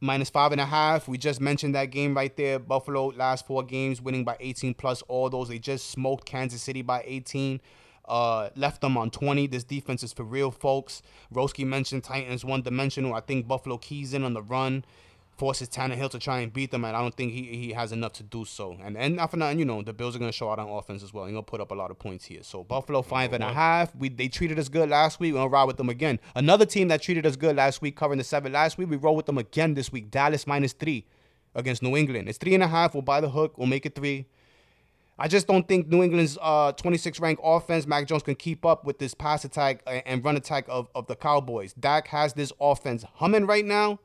[0.00, 1.08] minus five and a half.
[1.08, 2.58] We just mentioned that game right there.
[2.58, 5.48] Buffalo last four games winning by 18 plus all those.
[5.48, 7.60] They just smoked Kansas City by 18.
[8.04, 9.46] Uh, left them on 20.
[9.46, 11.02] This defense is for real, folks.
[11.32, 13.14] Roski mentioned Titans one dimensional.
[13.14, 14.84] I think Buffalo keys in on the run.
[15.42, 18.12] Forces Tannehill to try and beat them, and I don't think he, he has enough
[18.12, 18.78] to do so.
[18.80, 21.02] And and not for nothing, you know, the Bills are gonna show out on offense
[21.02, 21.24] as well.
[21.24, 22.44] They're gonna put up a lot of points here.
[22.44, 23.92] So Buffalo five and a half.
[23.96, 25.32] We they treated us good last week.
[25.32, 26.20] We're gonna ride with them again.
[26.36, 28.88] Another team that treated us good last week, covering the seven last week.
[28.88, 30.12] We roll with them again this week.
[30.12, 31.06] Dallas minus three
[31.56, 32.28] against New England.
[32.28, 32.94] It's three and a half.
[32.94, 33.58] We'll buy the hook.
[33.58, 34.26] We'll make it three.
[35.18, 38.84] I just don't think New England's uh, 26 ranked offense, Mac Jones, can keep up
[38.84, 41.72] with this pass attack and run attack of, of the Cowboys.
[41.72, 43.98] Dak has this offense humming right now.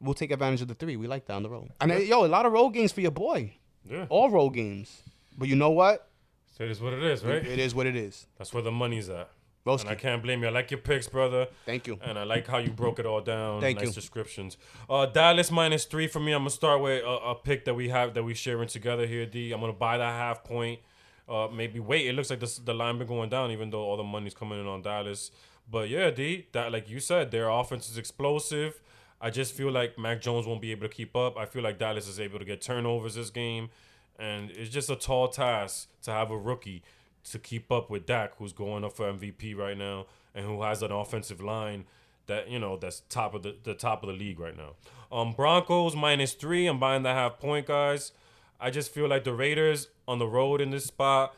[0.00, 0.96] We'll take advantage of the three.
[0.96, 1.70] We like that on the road.
[1.80, 3.54] And uh, yo, a lot of road games for your boy.
[3.84, 4.06] Yeah.
[4.08, 5.02] All road games.
[5.36, 6.08] But you know what?
[6.56, 7.44] So it is what it is, right?
[7.44, 8.26] It is what it is.
[8.36, 9.30] That's where the money's at.
[9.64, 9.82] Broski.
[9.82, 10.48] And I can't blame you.
[10.48, 11.48] I like your picks, brother.
[11.66, 11.98] Thank you.
[12.02, 13.60] And I like how you broke it all down.
[13.60, 13.92] Thank nice you.
[13.92, 14.56] descriptions.
[14.88, 16.32] Uh, Dallas minus three for me.
[16.32, 19.26] I'm gonna start with a, a pick that we have that we sharing together here.
[19.26, 19.52] D.
[19.52, 20.80] I'm gonna buy that half point.
[21.28, 22.06] Uh, maybe wait.
[22.06, 24.58] It looks like this, the line been going down, even though all the money's coming
[24.58, 25.30] in on Dallas.
[25.70, 26.46] But yeah, D.
[26.52, 28.80] That like you said, their offense is explosive.
[29.20, 31.36] I just feel like Mac Jones won't be able to keep up.
[31.36, 33.70] I feel like Dallas is able to get turnovers this game,
[34.18, 36.82] and it's just a tall task to have a rookie
[37.30, 40.82] to keep up with Dak, who's going up for MVP right now, and who has
[40.82, 41.84] an offensive line
[42.26, 44.74] that you know that's top of the, the top of the league right now.
[45.10, 46.66] Um, Broncos minus three.
[46.66, 48.12] I'm buying the half point, guys.
[48.60, 51.34] I just feel like the Raiders on the road in this spot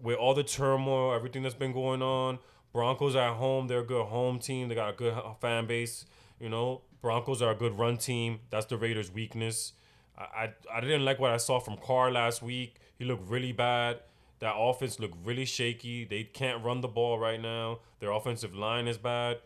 [0.00, 2.38] with all the turmoil, everything that's been going on.
[2.72, 3.68] Broncos at home.
[3.68, 4.68] They're a good home team.
[4.68, 6.06] They got a good fan base.
[6.40, 8.40] You know, Broncos are a good run team.
[8.50, 9.72] That's the Raiders' weakness.
[10.16, 12.76] I, I, I didn't like what I saw from Carr last week.
[12.96, 14.00] He looked really bad.
[14.38, 16.04] That offense looked really shaky.
[16.04, 17.80] They can't run the ball right now.
[18.00, 19.38] Their offensive line is bad.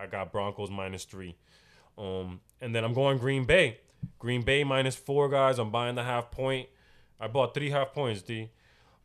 [0.00, 1.36] I got Broncos minus three.
[1.96, 3.80] Um, and then I'm going Green Bay.
[4.18, 5.58] Green Bay minus four, guys.
[5.58, 6.68] I'm buying the half point.
[7.20, 8.50] I bought three half points, D.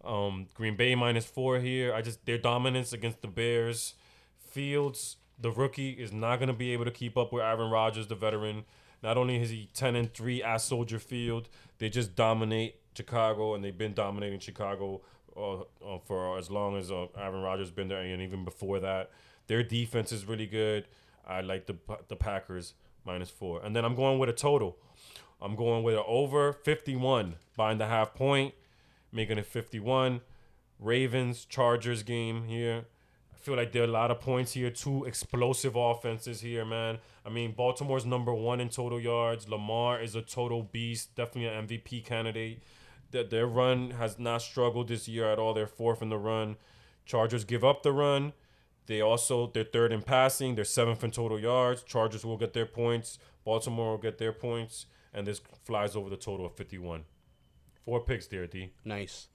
[0.04, 1.94] Um, Green Bay minus four here.
[1.94, 3.94] I just their dominance against the Bears.
[4.40, 8.16] Fields, the rookie, is not gonna be able to keep up with Aaron Rodgers, the
[8.16, 8.66] veteran.
[9.04, 13.64] Not only is he ten and three at Soldier Field, they just dominate Chicago, and
[13.64, 15.02] they've been dominating Chicago
[15.36, 19.12] uh, uh, for as long as uh, Aaron Rodgers been there, and even before that.
[19.46, 20.88] Their defense is really good.
[21.26, 21.76] I like the
[22.08, 22.74] the Packers
[23.06, 24.78] minus four, and then I'm going with a total.
[25.42, 28.56] I'm going with an over 51, buying the half point,
[29.12, 30.22] making it 51.
[30.80, 32.86] Ravens Chargers game here.
[33.48, 34.70] Feel like there are a lot of points here.
[34.70, 36.98] Two explosive offenses here, man.
[37.26, 39.48] I mean, Baltimore's number one in total yards.
[39.48, 42.62] Lamar is a total beast, definitely an MVP candidate.
[43.12, 45.54] That their run has not struggled this year at all.
[45.54, 46.58] They're fourth in the run.
[47.06, 48.34] Chargers give up the run.
[48.88, 50.56] They also they're third in passing.
[50.56, 51.84] They're seventh in total yards.
[51.84, 53.18] Chargers will get their points.
[53.46, 57.06] Baltimore will get their points, and this flies over the total of 51.
[57.86, 58.74] Four picks there, D.
[58.84, 59.30] Nice.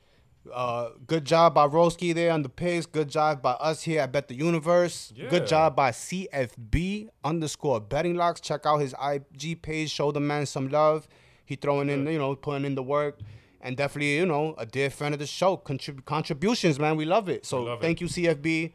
[0.52, 2.86] Uh, good job by Roski there on the picks.
[2.86, 5.12] Good job by us here at Bet the Universe.
[5.14, 5.28] Yeah.
[5.28, 8.40] Good job by CFB underscore betting locks.
[8.40, 9.90] Check out his IG page.
[9.90, 11.06] Show the man some love.
[11.44, 13.20] He throwing in, you know, putting in the work.
[13.60, 15.56] And definitely, you know, a dear friend of the show.
[15.56, 16.96] Contrib- contributions, man.
[16.96, 17.46] We love it.
[17.46, 17.82] So love it.
[17.82, 18.72] thank you, CFB.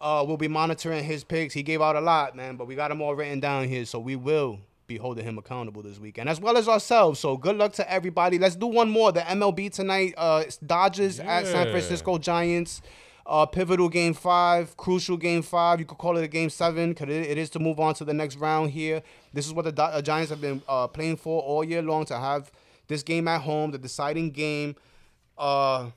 [0.00, 1.52] Uh, we'll be monitoring his picks.
[1.52, 3.84] He gave out a lot, man, but we got them all written down here.
[3.84, 7.20] So we will be holding him accountable this weekend, as well as ourselves.
[7.20, 8.38] So good luck to everybody.
[8.38, 9.12] Let's do one more.
[9.12, 10.14] The MLB tonight.
[10.16, 12.80] Uh, Dodgers at San Francisco Giants.
[13.26, 15.78] Uh, pivotal game five, crucial game five.
[15.78, 18.04] You could call it a game seven because it, it is to move on to
[18.06, 19.02] the next round here.
[19.34, 22.06] This is what the Do- uh, Giants have been uh, playing for all year long
[22.06, 22.50] to have
[22.86, 24.74] this game at home, the deciding game.
[25.36, 25.90] Uh,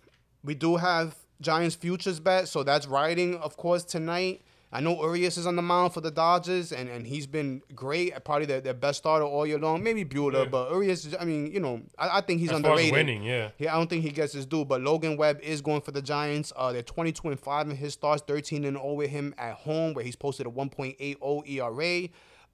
[0.44, 4.42] we do have Giants futures bet, so that's riding, of course, tonight.
[4.74, 8.14] I know Urias is on the mound for the Dodgers, and, and he's been great.
[8.24, 9.84] Probably their, their best starter all year long.
[9.84, 10.50] Maybe Buehler, Yeah.
[10.50, 12.94] but Urias, I mean, you know, I, I think he's As far as underrated.
[12.94, 13.50] winning, yeah.
[13.58, 16.02] Yeah, I don't think he gets his due, but Logan Webb is going for the
[16.02, 16.54] Giants.
[16.56, 19.94] Uh, they're 22 and 5 in his starts, 13 and 0 with him at home,
[19.94, 22.08] where he's posted a 1.80 ERA.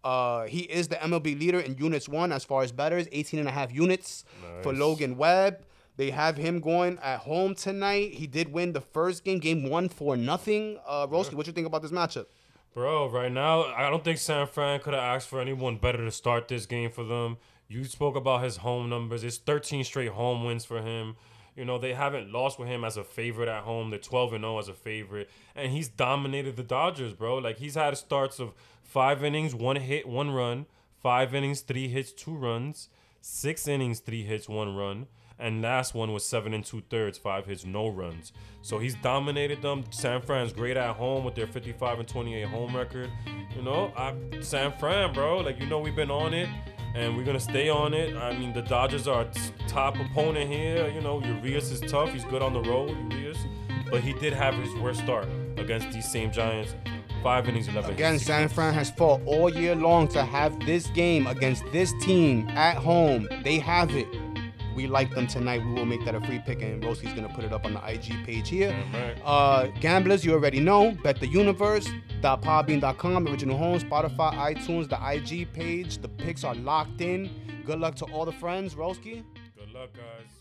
[0.04, 3.48] Uh, he is the MLB leader in units one as far as batters, 18 and
[3.50, 4.24] a half units
[4.64, 5.66] for Logan Webb.
[5.98, 8.14] They have him going at home tonight.
[8.14, 10.78] He did win the first game, game one for nothing.
[10.88, 12.28] Uh, Roski, what you think about this matchup?
[12.76, 16.12] Bro, right now, I don't think San Fran could have asked for anyone better to
[16.12, 17.38] start this game for them.
[17.68, 19.24] You spoke about his home numbers.
[19.24, 21.16] It's 13 straight home wins for him.
[21.56, 23.90] You know, they haven't lost with him as a favorite at home.
[23.90, 25.28] They're 12 and 0 as a favorite.
[25.56, 27.40] And he's dominated the Dodgers, bro.
[27.40, 30.68] Like, he's had starts of five innings, one hit, one run,
[31.02, 32.90] five innings, three hits, two runs,
[33.22, 35.08] six innings, three hits, one run.
[35.40, 38.34] And last one was seven and two thirds, five hits, no runs.
[38.62, 39.84] So he's dominated them.
[39.92, 43.10] San Fran's great at home with their 55 and 28 home record.
[43.56, 45.38] You know, I, San Fran, bro.
[45.40, 46.50] Like you know, we've been on it,
[46.96, 48.16] and we're gonna stay on it.
[48.16, 49.28] I mean, the Dodgers are
[49.68, 50.88] top opponent here.
[50.90, 52.12] You know, Urias is tough.
[52.12, 53.38] He's good on the road, Urias,
[53.92, 55.28] but he did have his worst start
[55.58, 56.74] against these same Giants.
[57.24, 58.26] Five innings, 11 Again, hits.
[58.26, 62.78] San Fran has fought all year long to have this game against this team at
[62.78, 63.28] home.
[63.44, 64.08] They have it.
[64.78, 65.66] We like them tonight.
[65.66, 67.82] We will make that a free pick, and Rosie's gonna put it up on the
[67.84, 68.70] IG page here.
[68.94, 69.18] Right.
[69.26, 70.92] Uh, gamblers, you already know.
[71.04, 71.90] Bet the universe.
[72.22, 75.98] Podbean.com, original home, Spotify, iTunes, the IG page.
[75.98, 77.32] The picks are locked in.
[77.66, 79.24] Good luck to all the friends, Roski.
[79.58, 80.37] Good luck, guys.